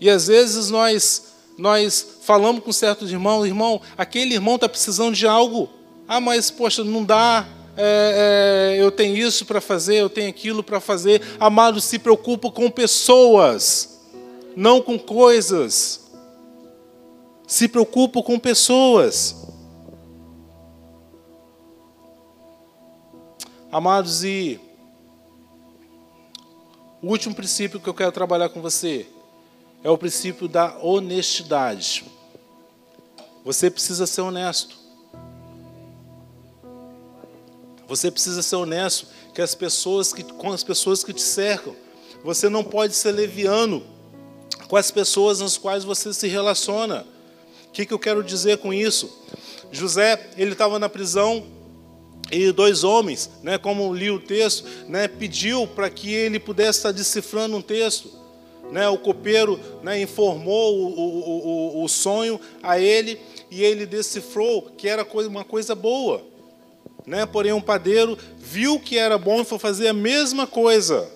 E 0.01 0.09
às 0.09 0.27
vezes 0.27 0.71
nós 0.71 1.27
nós 1.57 2.05
falamos 2.23 2.63
com 2.63 2.71
certos 2.71 3.11
irmãos, 3.11 3.45
irmão, 3.45 3.81
aquele 3.97 4.33
irmão 4.33 4.55
está 4.55 4.67
precisando 4.67 5.13
de 5.13 5.27
algo. 5.27 5.69
Ah, 6.07 6.19
mas 6.19 6.49
poxa, 6.49 6.83
não 6.83 7.05
dá. 7.05 7.47
É, 7.77 8.75
é, 8.75 8.81
eu 8.81 8.91
tenho 8.91 9.15
isso 9.15 9.45
para 9.45 9.61
fazer, 9.61 9.97
eu 9.97 10.09
tenho 10.09 10.29
aquilo 10.29 10.63
para 10.63 10.79
fazer. 10.79 11.21
Amado, 11.39 11.79
se 11.79 11.99
preocupa 11.99 12.51
com 12.51 12.69
pessoas 12.69 13.98
não 14.55 14.81
com 14.81 14.97
coisas. 14.97 16.09
Se 17.47 17.67
preocupo 17.67 18.21
com 18.23 18.39
pessoas. 18.39 19.35
Amados, 23.71 24.23
e 24.23 24.59
o 27.01 27.07
último 27.07 27.35
princípio 27.35 27.79
que 27.79 27.88
eu 27.88 27.93
quero 27.93 28.12
trabalhar 28.12 28.49
com 28.49 28.62
você 28.62 29.07
é 29.83 29.89
o 29.89 29.97
princípio 29.97 30.47
da 30.47 30.77
honestidade. 30.79 32.03
Você 33.45 33.69
precisa 33.69 34.05
ser 34.05 34.21
honesto. 34.21 34.77
Você 37.88 38.12
precisa 38.12 38.41
ser 38.41 38.55
honesto 38.55 39.07
que 39.33 39.41
as 39.41 39.55
pessoas 39.55 40.13
que, 40.13 40.23
com 40.23 40.51
as 40.51 40.63
pessoas 40.63 41.03
que 41.03 41.13
te 41.13 41.21
cercam. 41.21 41.75
Você 42.23 42.49
não 42.49 42.63
pode 42.63 42.93
ser 42.93 43.12
leviano 43.12 43.81
com 44.67 44.75
as 44.75 44.91
pessoas 44.91 45.39
nas 45.39 45.57
quais 45.57 45.83
você 45.83 46.13
se 46.13 46.27
relaciona. 46.27 47.05
O 47.67 47.71
que, 47.71 47.85
que 47.85 47.93
eu 47.93 47.99
quero 47.99 48.23
dizer 48.23 48.57
com 48.59 48.73
isso? 48.73 49.09
José, 49.71 50.29
ele 50.38 50.53
estava 50.53 50.79
na 50.79 50.89
prisão 50.89 51.45
e 52.31 52.51
dois 52.51 52.83
homens, 52.83 53.29
né, 53.41 53.57
como 53.57 53.93
li 53.93 54.12
o 54.12 54.19
texto, 54.19 54.65
né, 54.88 55.07
pediu 55.07 55.67
para 55.67 55.89
que 55.89 56.13
ele 56.13 56.39
pudesse 56.39 56.79
estar 56.79 56.91
decifrando 56.91 57.55
um 57.57 57.62
texto. 57.62 58.19
Né, 58.71 58.88
o 58.88 58.99
copeiro 58.99 59.59
né, 59.81 59.99
informou 59.99 60.75
o, 60.75 60.99
o, 60.99 61.79
o, 61.79 61.83
o 61.83 61.89
sonho 61.89 62.39
a 62.62 62.79
ele 62.79 63.19
e 63.49 63.63
ele 63.63 63.85
decifrou 63.88 64.62
que 64.77 64.88
era 64.88 65.07
uma 65.27 65.43
coisa 65.43 65.73
boa. 65.73 66.23
Né, 67.05 67.25
porém, 67.25 67.51
um 67.51 67.62
padeiro 67.62 68.15
viu 68.38 68.79
que 68.79 68.95
era 68.97 69.17
bom 69.17 69.41
e 69.41 69.45
foi 69.45 69.57
fazer 69.57 69.88
a 69.88 69.93
mesma 69.93 70.45
coisa. 70.45 71.09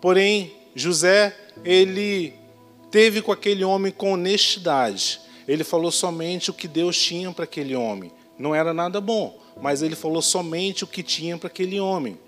Porém, 0.00 0.56
José, 0.74 1.36
ele 1.64 2.34
teve 2.90 3.22
com 3.22 3.32
aquele 3.32 3.64
homem 3.64 3.92
com 3.92 4.12
honestidade. 4.12 5.20
Ele 5.46 5.64
falou 5.64 5.90
somente 5.90 6.50
o 6.50 6.54
que 6.54 6.68
Deus 6.68 6.98
tinha 6.98 7.30
para 7.32 7.44
aquele 7.44 7.74
homem. 7.74 8.12
Não 8.38 8.54
era 8.54 8.72
nada 8.72 9.00
bom, 9.00 9.38
mas 9.60 9.82
ele 9.82 9.96
falou 9.96 10.22
somente 10.22 10.84
o 10.84 10.86
que 10.86 11.02
tinha 11.02 11.36
para 11.36 11.48
aquele 11.48 11.80
homem. 11.80 12.18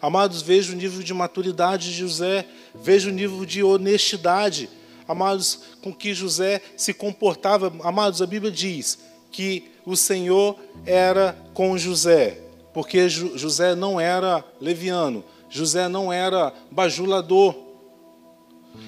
Amados, 0.00 0.40
veja 0.40 0.72
o 0.72 0.76
nível 0.76 1.02
de 1.02 1.12
maturidade 1.12 1.90
de 1.90 1.98
José, 1.98 2.46
veja 2.74 3.10
o 3.10 3.12
nível 3.12 3.44
de 3.44 3.62
honestidade, 3.62 4.70
amados, 5.06 5.60
com 5.82 5.92
que 5.92 6.14
José 6.14 6.62
se 6.74 6.94
comportava. 6.94 7.70
Amados, 7.82 8.22
a 8.22 8.26
Bíblia 8.26 8.50
diz 8.50 8.98
que 9.30 9.70
o 9.84 9.96
Senhor 9.96 10.58
era 10.86 11.36
com 11.52 11.76
José, 11.76 12.40
porque 12.72 13.08
José 13.10 13.74
não 13.74 14.00
era 14.00 14.42
leviano, 14.58 15.22
José 15.50 15.88
não 15.88 16.12
era 16.12 16.54
bajulador. 16.70 17.54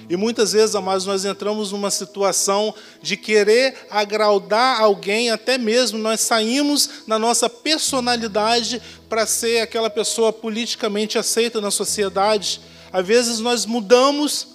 E 0.09 0.15
muitas 0.15 0.53
vezes, 0.53 0.75
amados, 0.75 1.05
nós 1.05 1.25
entramos 1.25 1.71
numa 1.71 1.91
situação 1.91 2.73
de 3.01 3.17
querer 3.17 3.87
agradar 3.89 4.81
alguém, 4.81 5.29
até 5.29 5.57
mesmo 5.57 5.97
nós 5.97 6.21
saímos 6.21 6.89
na 7.05 7.19
nossa 7.19 7.49
personalidade 7.49 8.81
para 9.09 9.25
ser 9.25 9.61
aquela 9.61 9.89
pessoa 9.89 10.31
politicamente 10.31 11.17
aceita 11.17 11.59
na 11.59 11.69
sociedade. 11.69 12.61
Às 12.91 13.05
vezes 13.05 13.39
nós 13.39 13.65
mudamos, 13.65 14.47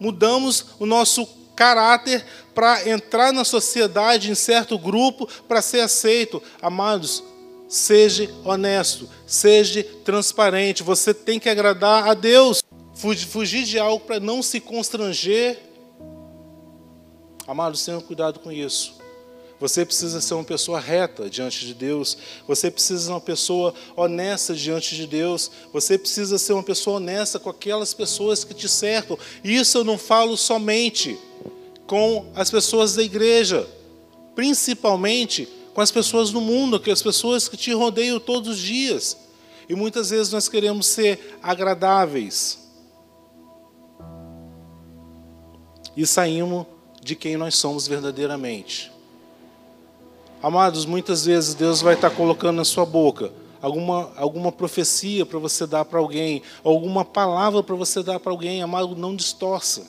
mudamos 0.00 0.66
o 0.78 0.86
nosso 0.86 1.26
caráter 1.54 2.24
para 2.54 2.88
entrar 2.88 3.32
na 3.32 3.44
sociedade, 3.44 4.30
em 4.30 4.34
certo 4.34 4.78
grupo, 4.78 5.28
para 5.46 5.62
ser 5.62 5.80
aceito. 5.80 6.42
Amados, 6.60 7.22
seja 7.72 8.28
honesto, 8.44 9.08
seja 9.26 9.82
transparente. 10.04 10.82
Você 10.82 11.14
tem 11.14 11.40
que 11.40 11.48
agradar 11.48 12.06
a 12.06 12.12
Deus. 12.12 12.62
Fugir 12.94 13.64
de 13.64 13.78
algo 13.78 14.04
para 14.04 14.20
não 14.20 14.42
se 14.42 14.60
constranger. 14.60 15.58
Amados, 17.46 17.82
tenham 17.82 18.02
cuidado 18.02 18.40
com 18.40 18.52
isso. 18.52 19.00
Você 19.58 19.86
precisa 19.86 20.20
ser 20.20 20.34
uma 20.34 20.44
pessoa 20.44 20.78
reta 20.78 21.30
diante 21.30 21.64
de 21.64 21.72
Deus. 21.72 22.18
Você 22.46 22.70
precisa 22.70 23.04
ser 23.04 23.10
uma 23.10 23.20
pessoa 23.22 23.72
honesta 23.96 24.54
diante 24.54 24.94
de 24.94 25.06
Deus. 25.06 25.50
Você 25.72 25.96
precisa 25.96 26.36
ser 26.36 26.52
uma 26.52 26.62
pessoa 26.62 26.98
honesta 26.98 27.38
com 27.38 27.48
aquelas 27.48 27.94
pessoas 27.94 28.44
que 28.44 28.52
te 28.52 28.68
cercam. 28.68 29.18
Isso 29.42 29.78
eu 29.78 29.84
não 29.84 29.96
falo 29.96 30.36
somente 30.36 31.18
com 31.86 32.30
as 32.34 32.50
pessoas 32.50 32.94
da 32.96 33.02
igreja, 33.02 33.66
principalmente 34.34 35.48
com 35.74 35.80
as 35.80 35.90
pessoas 35.90 36.30
do 36.30 36.40
mundo, 36.40 36.78
com 36.78 36.90
as 36.90 37.02
pessoas 37.02 37.48
que 37.48 37.56
te 37.56 37.72
rodeiam 37.72 38.20
todos 38.20 38.48
os 38.50 38.58
dias. 38.58 39.16
E 39.68 39.74
muitas 39.74 40.10
vezes 40.10 40.32
nós 40.32 40.48
queremos 40.48 40.86
ser 40.86 41.38
agradáveis. 41.42 42.58
E 45.96 46.06
saímos 46.06 46.66
de 47.02 47.14
quem 47.14 47.36
nós 47.36 47.54
somos 47.56 47.86
verdadeiramente. 47.86 48.92
Amados, 50.42 50.84
muitas 50.84 51.24
vezes 51.24 51.54
Deus 51.54 51.80
vai 51.80 51.94
estar 51.94 52.10
colocando 52.10 52.56
na 52.56 52.64
sua 52.64 52.84
boca 52.84 53.32
alguma, 53.62 54.10
alguma 54.16 54.50
profecia 54.50 55.24
para 55.24 55.38
você 55.38 55.66
dar 55.66 55.84
para 55.84 56.00
alguém, 56.00 56.42
alguma 56.64 57.04
palavra 57.04 57.62
para 57.62 57.76
você 57.76 58.02
dar 58.02 58.18
para 58.18 58.32
alguém. 58.32 58.60
Amado, 58.60 58.96
não 58.96 59.14
distorça. 59.14 59.86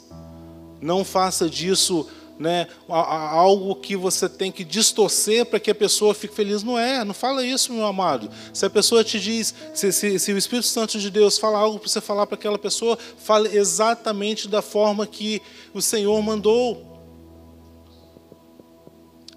Não 0.80 1.04
faça 1.04 1.50
disso 1.50 2.08
né, 2.44 2.68
algo 2.90 3.74
que 3.78 3.96
você 3.96 4.28
tem 4.28 4.52
que 4.52 4.66
distorcer 4.66 5.46
para 5.46 5.62
que 5.62 5.72
a 5.72 5.76
pessoa 5.76 6.14
fique 6.14 6.36
feliz. 6.36 6.62
Não 6.62 6.78
é, 6.78 7.06
não 7.06 7.14
fala 7.14 7.44
isso, 7.46 7.72
meu 7.72 7.86
amado. 7.86 8.30
Se 8.54 8.66
a 8.66 8.70
pessoa 8.70 9.02
te 9.02 9.18
diz, 9.18 9.56
se, 9.74 9.94
se, 9.94 10.20
se 10.20 10.34
o 10.34 10.38
Espírito 10.38 10.68
Santo 10.68 11.00
de 11.00 11.10
Deus 11.10 11.38
fala 11.38 11.58
algo 11.58 11.80
para 11.80 11.88
você 11.88 12.02
falar 12.02 12.28
para 12.28 12.36
aquela 12.36 12.60
pessoa, 12.60 13.00
fale 13.18 13.58
exatamente 13.58 14.50
da 14.50 14.62
forma 14.62 15.08
que 15.08 15.42
o 15.74 15.82
Senhor 15.82 16.22
mandou. 16.22 17.02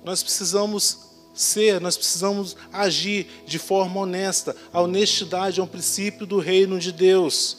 Nós 0.04 0.24
precisamos 0.24 0.98
ser, 1.32 1.80
nós 1.80 1.96
precisamos 1.96 2.56
agir 2.72 3.28
de 3.46 3.60
forma 3.60 4.00
honesta. 4.00 4.56
A 4.72 4.80
honestidade 4.80 5.60
é 5.60 5.62
um 5.62 5.68
princípio 5.68 6.26
do 6.26 6.40
reino 6.40 6.80
de 6.80 6.90
Deus. 6.90 7.58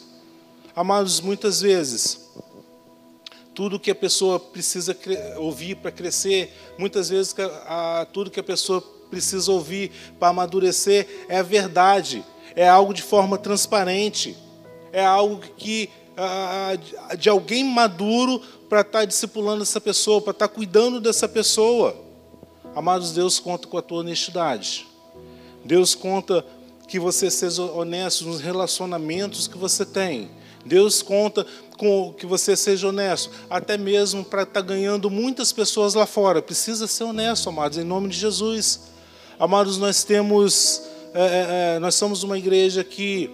Amados, 0.76 1.22
muitas 1.22 1.62
vezes, 1.62 2.27
tudo 3.58 3.80
que 3.80 3.90
a 3.90 3.96
pessoa 3.96 4.40
precisa 4.40 4.96
ouvir 5.38 5.78
para 5.78 5.90
crescer, 5.90 6.54
muitas 6.78 7.10
vezes 7.10 7.34
tudo 8.14 8.30
que 8.30 8.40
a 8.40 8.44
pessoa 8.44 8.80
precisa 9.10 9.52
ouvir 9.52 9.90
para 10.20 10.28
amadurecer 10.28 11.26
é 11.28 11.40
a 11.40 11.42
verdade, 11.42 12.24
é 12.56 12.70
algo 12.70 12.94
de 12.94 13.02
forma 13.02 13.36
transparente, 13.36 14.38
é 14.94 15.04
algo 15.04 15.42
que 15.58 15.90
de 17.18 17.30
alguém 17.30 17.64
maduro 17.64 18.40
para 18.70 18.82
estar 18.82 19.00
tá 19.00 19.06
discipulando 19.06 19.64
essa 19.64 19.82
pessoa, 19.82 20.22
para 20.22 20.34
estar 20.34 20.48
tá 20.48 20.54
cuidando 20.54 21.02
dessa 21.02 21.28
pessoa. 21.28 21.96
Amados, 22.76 23.12
Deus 23.12 23.40
conta 23.40 23.68
com 23.68 23.80
a 23.80 23.82
tua 23.82 24.02
honestidade. 24.02 24.86
Deus 25.66 25.96
conta 25.96 26.46
que 26.88 27.00
você 27.00 27.32
seja 27.32 27.64
honesto 27.64 28.24
nos 28.24 28.40
relacionamentos 28.40 29.48
que 29.48 29.58
você 29.58 29.84
tem. 29.84 30.30
Deus 30.64 31.02
conta 31.02 31.48
com 31.78 32.12
que 32.12 32.26
você 32.26 32.58
seja 32.58 32.90
honesto, 32.90 33.32
até 33.50 33.78
mesmo 33.78 34.26
para 34.26 34.42
estar 34.42 34.62
tá 34.62 34.68
ganhando 34.68 35.10
muitas 35.10 35.52
pessoas 35.52 35.94
lá 35.94 36.06
fora. 36.06 36.42
Precisa 36.42 36.88
ser 36.88 37.04
honesto, 37.04 37.48
amados, 37.48 37.78
em 37.78 37.84
nome 37.84 38.10
de 38.10 38.18
Jesus. 38.18 38.82
Amados, 39.40 39.78
nós 39.78 40.04
temos, 40.04 40.82
é, 41.14 41.22
é, 41.22 41.76
é 41.76 41.80
nós 41.80 41.96
somos 41.96 42.24
uma 42.24 42.38
igreja 42.38 42.84
que 42.84 43.30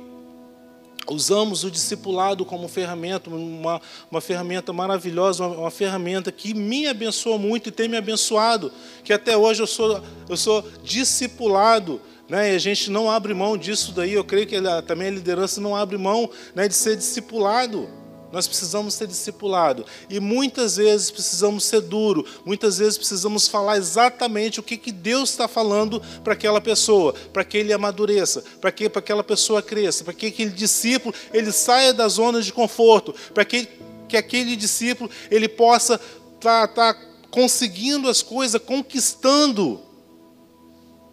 usamos 1.10 1.64
o 1.64 1.72
discipulado 1.72 2.46
como 2.46 2.68
ferramenta, 2.68 3.30
uma, 3.30 3.82
uma 4.10 4.22
ferramenta 4.22 4.72
maravilhosa, 4.72 5.46
uma, 5.46 5.58
uma, 5.58 5.72
ferramenta 5.72 6.32
que 6.32 6.54
me 6.54 6.88
abençoa 6.88 7.38
muito 7.38 7.70
e 7.70 7.72
tem 7.72 7.88
me 7.88 7.98
abençoado, 7.98 8.72
que 9.04 9.12
até 9.12 9.36
hoje 9.36 9.62
eu 9.62 9.68
sou, 9.68 10.02
eu 10.30 10.38
sou 10.38 10.64
discipulado, 10.84 12.02
né? 12.30 12.54
e 12.54 12.56
a 12.56 12.60
gente 12.60 12.90
não 12.90 13.10
abre 13.10 13.34
mão 13.34 13.58
disso 13.58 13.92
daí, 13.92 14.14
eu 14.14 14.24
creio 14.24 14.48
que 14.48 14.58
também 14.88 15.08
a 15.10 15.12
liderança 15.12 15.60
não 15.60 15.76
abre 15.76 15.98
mão 15.98 16.30
né, 16.56 16.68
de 16.68 16.74
ser 16.74 16.96
discipulado. 16.96 18.03
Nós 18.34 18.48
precisamos 18.48 18.96
ser 18.96 19.06
discipulado. 19.06 19.86
E 20.10 20.20
muitas 20.20 20.78
vezes 20.78 21.12
precisamos 21.12 21.66
ser 21.66 21.82
duro, 21.82 22.26
muitas 22.44 22.80
vezes 22.80 22.98
precisamos 22.98 23.48
falar 23.48 23.78
exatamente 23.78 24.60
o 24.60 24.64
que, 24.64 24.76
que 24.76 24.92
Deus 24.92 25.30
está 25.30 25.48
falando 25.48 26.02
para 26.24 26.34
aquela 26.34 26.60
pessoa, 26.60 27.14
para 27.32 27.44
que 27.44 27.60
ele 27.60 27.72
amadureça, 27.72 28.44
para 28.60 28.72
que 28.72 28.90
para 28.90 28.98
aquela 28.98 29.24
pessoa 29.24 29.62
cresça, 29.62 30.04
para 30.04 30.16
que 30.16 30.26
aquele 30.26 30.50
discípulo 30.50 31.14
ele 31.32 31.52
saia 31.52 31.94
da 31.94 32.08
zona 32.08 32.42
de 32.42 32.52
conforto, 32.52 33.14
para 33.36 33.46
que, 33.46 33.70
que 34.10 34.18
aquele 34.18 34.56
discípulo 34.56 35.12
ele 35.30 35.48
possa 35.48 36.02
estar 36.36 36.70
tá, 36.70 36.92
tá 36.96 37.00
conseguindo 37.30 38.10
as 38.10 38.24
coisas, 38.24 38.60
conquistando. 38.60 39.80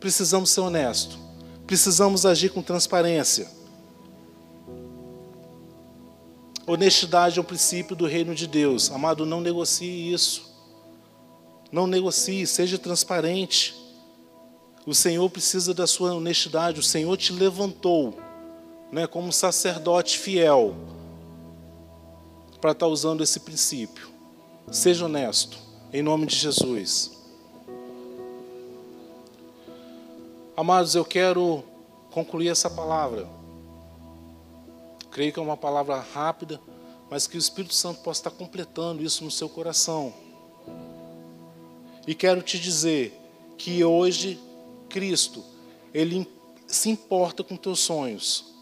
Precisamos 0.00 0.48
ser 0.48 0.60
honestos, 0.60 1.18
precisamos 1.66 2.24
agir 2.24 2.48
com 2.48 2.62
transparência. 2.62 3.59
Honestidade 6.72 7.36
é 7.36 7.42
um 7.42 7.44
princípio 7.44 7.96
do 7.96 8.06
reino 8.06 8.32
de 8.32 8.46
Deus. 8.46 8.92
Amado, 8.92 9.26
não 9.26 9.40
negocie 9.40 10.12
isso. 10.12 10.54
Não 11.72 11.84
negocie, 11.84 12.46
seja 12.46 12.78
transparente. 12.78 13.74
O 14.86 14.94
Senhor 14.94 15.28
precisa 15.28 15.74
da 15.74 15.84
sua 15.84 16.14
honestidade. 16.14 16.78
O 16.78 16.82
Senhor 16.82 17.16
te 17.16 17.32
levantou 17.32 18.16
né, 18.92 19.04
como 19.08 19.32
sacerdote 19.32 20.16
fiel 20.16 20.76
para 22.60 22.70
estar 22.70 22.86
usando 22.86 23.24
esse 23.24 23.40
princípio. 23.40 24.08
Seja 24.70 25.06
honesto, 25.06 25.58
em 25.92 26.02
nome 26.02 26.24
de 26.24 26.36
Jesus. 26.36 27.18
Amados, 30.56 30.94
eu 30.94 31.04
quero 31.04 31.64
concluir 32.12 32.46
essa 32.46 32.70
palavra 32.70 33.39
Creio 35.10 35.32
que 35.32 35.38
é 35.38 35.42
uma 35.42 35.56
palavra 35.56 35.98
rápida, 36.00 36.60
mas 37.10 37.26
que 37.26 37.36
o 37.36 37.38
Espírito 37.38 37.74
Santo 37.74 38.00
possa 38.00 38.20
estar 38.20 38.30
completando 38.30 39.02
isso 39.02 39.24
no 39.24 39.30
seu 39.30 39.48
coração. 39.48 40.14
E 42.06 42.14
quero 42.14 42.42
te 42.42 42.58
dizer 42.58 43.18
que 43.58 43.84
hoje 43.84 44.40
Cristo, 44.88 45.44
Ele 45.92 46.26
se 46.66 46.88
importa 46.88 47.42
com 47.42 47.56
teus 47.56 47.80
sonhos. 47.80 48.54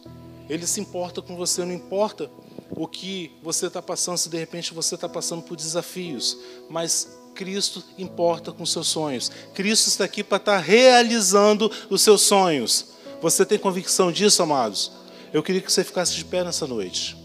Ele 0.48 0.66
se 0.66 0.80
importa 0.80 1.20
com 1.20 1.37
você, 1.37 1.64
não 1.64 1.72
importa 1.72 2.30
o 2.70 2.87
que 2.87 3.32
você 3.42 3.66
está 3.66 3.82
passando, 3.82 4.16
se 4.16 4.28
de 4.28 4.38
repente 4.38 4.72
você 4.72 4.94
está 4.94 5.08
passando 5.08 5.42
por 5.42 5.56
desafios, 5.56 6.38
mas 6.70 7.18
Cristo 7.34 7.84
importa 7.98 8.50
com 8.50 8.64
seus 8.64 8.88
sonhos. 8.88 9.30
Cristo 9.54 9.88
está 9.88 10.04
aqui 10.04 10.24
para 10.24 10.38
estar 10.38 10.58
realizando 10.58 11.70
os 11.90 12.02
seus 12.02 12.22
sonhos. 12.22 12.87
Você 13.20 13.44
tem 13.44 13.58
convicção 13.58 14.11
disso, 14.11 14.42
amados? 14.42 14.97
Eu 15.32 15.42
queria 15.42 15.60
que 15.60 15.70
você 15.70 15.84
ficasse 15.84 16.14
de 16.14 16.24
pé 16.24 16.42
nessa 16.42 16.66
noite. 16.66 17.16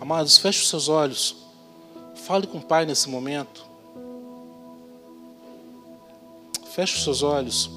Amados, 0.00 0.38
feche 0.38 0.62
os 0.62 0.68
seus 0.68 0.88
olhos. 0.88 1.36
Fale 2.16 2.46
com 2.46 2.58
o 2.58 2.62
Pai 2.62 2.84
nesse 2.84 3.08
momento. 3.08 3.64
Feche 6.72 6.96
os 6.96 7.04
seus 7.04 7.22
olhos. 7.22 7.70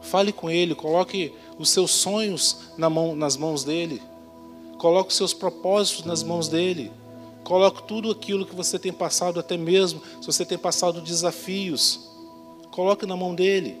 Fale 0.00 0.32
com 0.32 0.48
Ele. 0.48 0.74
Coloque 0.74 1.34
os 1.58 1.70
seus 1.70 1.90
sonhos 1.90 2.70
na 2.78 2.88
mão, 2.88 3.14
nas 3.14 3.36
mãos 3.36 3.64
dEle. 3.64 4.00
Coloque 4.78 5.10
os 5.10 5.16
seus 5.16 5.34
propósitos 5.34 6.04
nas 6.04 6.22
mãos 6.22 6.48
dEle. 6.48 6.90
Coloque 7.48 7.82
tudo 7.84 8.10
aquilo 8.10 8.44
que 8.44 8.54
você 8.54 8.78
tem 8.78 8.92
passado, 8.92 9.40
até 9.40 9.56
mesmo 9.56 10.02
se 10.20 10.26
você 10.26 10.44
tem 10.44 10.58
passado 10.58 11.00
desafios, 11.00 11.98
coloque 12.70 13.06
na 13.06 13.16
mão 13.16 13.34
dele. 13.34 13.80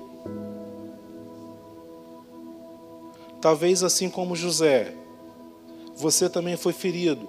Talvez 3.42 3.82
assim 3.82 4.08
como 4.08 4.34
José, 4.34 4.94
você 5.94 6.30
também 6.30 6.56
foi 6.56 6.72
ferido. 6.72 7.28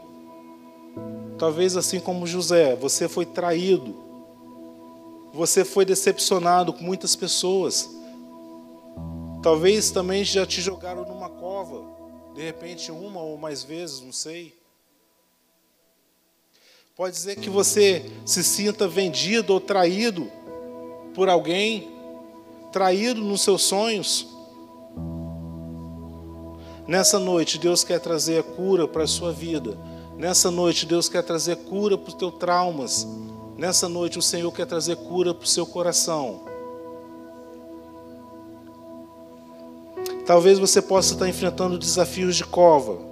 Talvez 1.38 1.75
assim 1.75 1.99
como 1.99 2.25
José, 2.25 2.73
você 2.73 3.10
foi 3.10 3.25
traído. 3.25 3.93
Você 5.34 5.65
foi 5.65 5.84
decepcionado 5.84 6.71
com 6.71 6.86
muitas 6.86 7.17
pessoas. 7.17 7.89
Talvez 9.43 9.91
também 9.91 10.23
já 10.23 10.45
te 10.45 10.62
jogaram 10.62 11.04
numa 11.04 11.30
cova, 11.30 11.84
de 12.34 12.41
repente 12.41 12.93
uma 12.93 13.19
ou 13.19 13.38
mais 13.38 13.62
vezes, 13.62 13.99
não 13.99 14.13
sei. 14.13 14.59
Pode 16.99 17.15
dizer 17.15 17.38
que 17.38 17.49
você 17.49 18.12
se 18.25 18.43
sinta 18.43 18.85
vendido 18.85 19.53
ou 19.53 19.62
traído 19.62 20.29
por 21.15 21.29
alguém, 21.29 21.88
traído 22.73 23.21
nos 23.21 23.41
seus 23.41 23.62
sonhos. 23.63 24.27
Nessa 26.85 27.17
noite, 27.17 27.57
Deus 27.57 27.85
quer 27.85 28.01
trazer 28.01 28.39
a 28.39 28.43
cura 28.43 28.85
para 28.85 29.03
a 29.03 29.07
sua 29.07 29.31
vida. 29.31 29.77
Nessa 30.17 30.51
noite, 30.51 30.85
Deus 30.85 31.08
quer 31.08 31.23
trazer 31.23 31.56
cura 31.56 31.97
para 31.97 32.10
os 32.10 32.15
teus 32.15 32.33
traumas. 32.33 33.08
Nessa 33.58 33.87
noite, 33.87 34.19
o 34.19 34.21
Senhor 34.21 34.52
quer 34.52 34.65
trazer 34.65 34.97
cura 34.97 35.33
para 35.33 35.45
o 35.45 35.47
seu 35.47 35.65
coração. 35.65 36.41
Talvez 40.25 40.60
você 40.60 40.81
possa 40.81 41.13
estar 41.13 41.29
enfrentando 41.29 41.79
desafios 41.79 42.35
de 42.35 42.43
cova. 42.43 43.08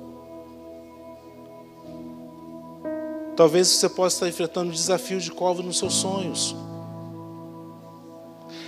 Talvez 3.38 3.68
você 3.68 3.88
possa 3.88 4.16
estar 4.16 4.28
enfrentando 4.28 4.72
desafios 4.72 5.24
de 5.24 5.32
cova 5.32 5.62
nos 5.62 5.78
seus 5.78 5.94
sonhos. 5.94 6.56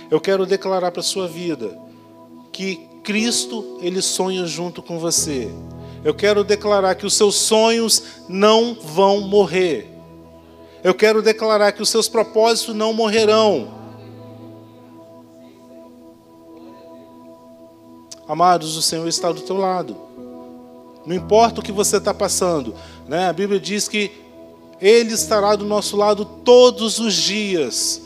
Eu 0.08 0.20
quero 0.20 0.46
declarar 0.46 0.92
para 0.92 1.00
a 1.00 1.04
sua 1.04 1.26
vida 1.26 1.76
que 2.52 2.76
Cristo, 3.02 3.78
Ele 3.80 4.00
sonha 4.00 4.46
junto 4.46 4.80
com 4.80 5.00
você. 5.00 5.50
Eu 6.04 6.14
quero 6.14 6.44
declarar 6.44 6.94
que 6.94 7.04
os 7.04 7.14
seus 7.14 7.34
sonhos 7.34 8.02
não 8.28 8.74
vão 8.74 9.22
morrer. 9.22 9.90
Eu 10.84 10.94
quero 10.94 11.20
declarar 11.20 11.72
que 11.72 11.82
os 11.82 11.88
seus 11.88 12.08
propósitos 12.08 12.72
não 12.72 12.92
morrerão. 12.92 13.74
Amados, 18.28 18.76
o 18.76 18.82
Senhor 18.82 19.08
está 19.08 19.32
do 19.32 19.40
teu 19.40 19.56
lado. 19.56 19.96
Não 21.04 21.16
importa 21.16 21.60
o 21.60 21.64
que 21.64 21.72
você 21.72 21.96
está 21.96 22.14
passando, 22.14 22.72
Né? 23.08 23.28
A 23.28 23.32
Bíblia 23.32 23.58
diz 23.58 23.88
que 23.88 24.29
Ele 24.80 25.12
estará 25.12 25.54
do 25.56 25.64
nosso 25.64 25.96
lado 25.96 26.24
todos 26.24 26.98
os 26.98 27.14
dias, 27.14 28.00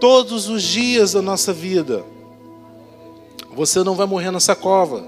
todos 0.00 0.48
os 0.48 0.62
dias 0.62 1.12
da 1.12 1.22
nossa 1.22 1.52
vida. 1.52 2.04
Você 3.54 3.82
não 3.82 3.94
vai 3.94 4.06
morrer 4.06 4.30
nessa 4.30 4.54
cova. 4.54 5.04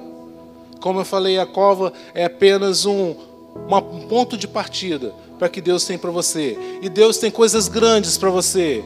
Como 0.81 1.01
eu 1.01 1.05
falei, 1.05 1.39
a 1.39 1.47
cova 1.47 1.93
é 2.15 2.25
apenas 2.25 2.87
um, 2.87 3.15
um 3.57 4.07
ponto 4.09 4.37
de 4.37 4.47
partida 4.47 5.13
para 5.39 5.49
que 5.49 5.61
Deus 5.61 5.85
tem 5.85 5.99
para 5.99 6.11
você. 6.11 6.57
E 6.81 6.89
Deus 6.89 7.19
tem 7.19 7.31
coisas 7.31 7.69
grandes 7.69 8.17
para 8.17 8.31
você. 8.31 8.85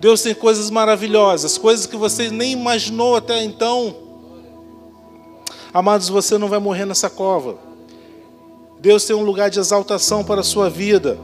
Deus 0.00 0.22
tem 0.22 0.34
coisas 0.34 0.70
maravilhosas, 0.70 1.58
coisas 1.58 1.86
que 1.86 1.96
você 1.96 2.30
nem 2.30 2.52
imaginou 2.52 3.16
até 3.16 3.44
então. 3.44 3.94
Amados, 5.72 6.08
você 6.08 6.36
não 6.36 6.48
vai 6.48 6.58
morrer 6.58 6.84
nessa 6.84 7.08
cova. 7.08 7.58
Deus 8.80 9.04
tem 9.04 9.14
um 9.14 9.22
lugar 9.22 9.50
de 9.50 9.60
exaltação 9.60 10.24
para 10.24 10.40
a 10.40 10.44
sua 10.44 10.68
vida. 10.68 11.18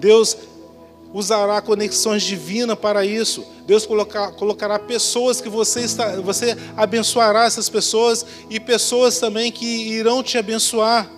Deus 0.00 0.36
usará 1.12 1.60
conexões 1.60 2.22
divinas 2.22 2.78
para 2.78 3.04
isso. 3.04 3.44
Deus 3.66 3.84
colocar, 3.86 4.32
colocará 4.32 4.78
pessoas 4.78 5.40
que 5.40 5.48
você, 5.48 5.80
está, 5.80 6.20
você 6.20 6.56
abençoará 6.76 7.44
essas 7.44 7.68
pessoas 7.68 8.24
e 8.48 8.58
pessoas 8.58 9.20
também 9.20 9.52
que 9.52 9.66
irão 9.66 10.22
te 10.22 10.38
abençoar. 10.38 11.08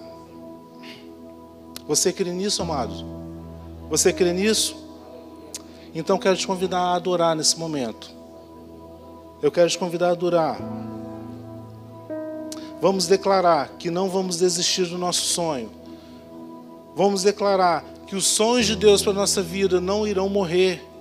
Você 1.87 2.13
crê 2.13 2.31
nisso, 2.33 2.63
amados? 2.63 3.05
Você 3.89 4.13
crê 4.13 4.33
nisso? 4.33 4.77
Então 5.95 6.19
quero 6.19 6.37
te 6.37 6.47
convidar 6.47 6.81
a 6.81 6.95
adorar 6.95 7.37
nesse 7.37 7.59
momento. 7.59 8.11
Eu 9.43 9.51
quero 9.51 9.69
te 9.69 9.79
convidar 9.79 10.09
a 10.09 10.13
adorar. 10.13 10.59
Vamos 12.81 13.07
declarar 13.07 13.69
que 13.79 13.91
não 13.91 14.09
vamos 14.09 14.39
desistir 14.39 14.87
do 14.87 14.99
nosso 14.99 15.23
sonho. 15.23 15.71
Vamos 16.97 17.23
declarar 17.23 17.85
que 18.13 18.17
os 18.17 18.27
sonhos 18.27 18.67
de 18.67 18.77
Deus 18.77 19.01
para 19.01 19.13
a 19.13 19.15
nossa 19.15 19.41
vida 19.41 19.81
não 19.81 20.07
irão 20.07 20.29
morrer. 20.29 20.92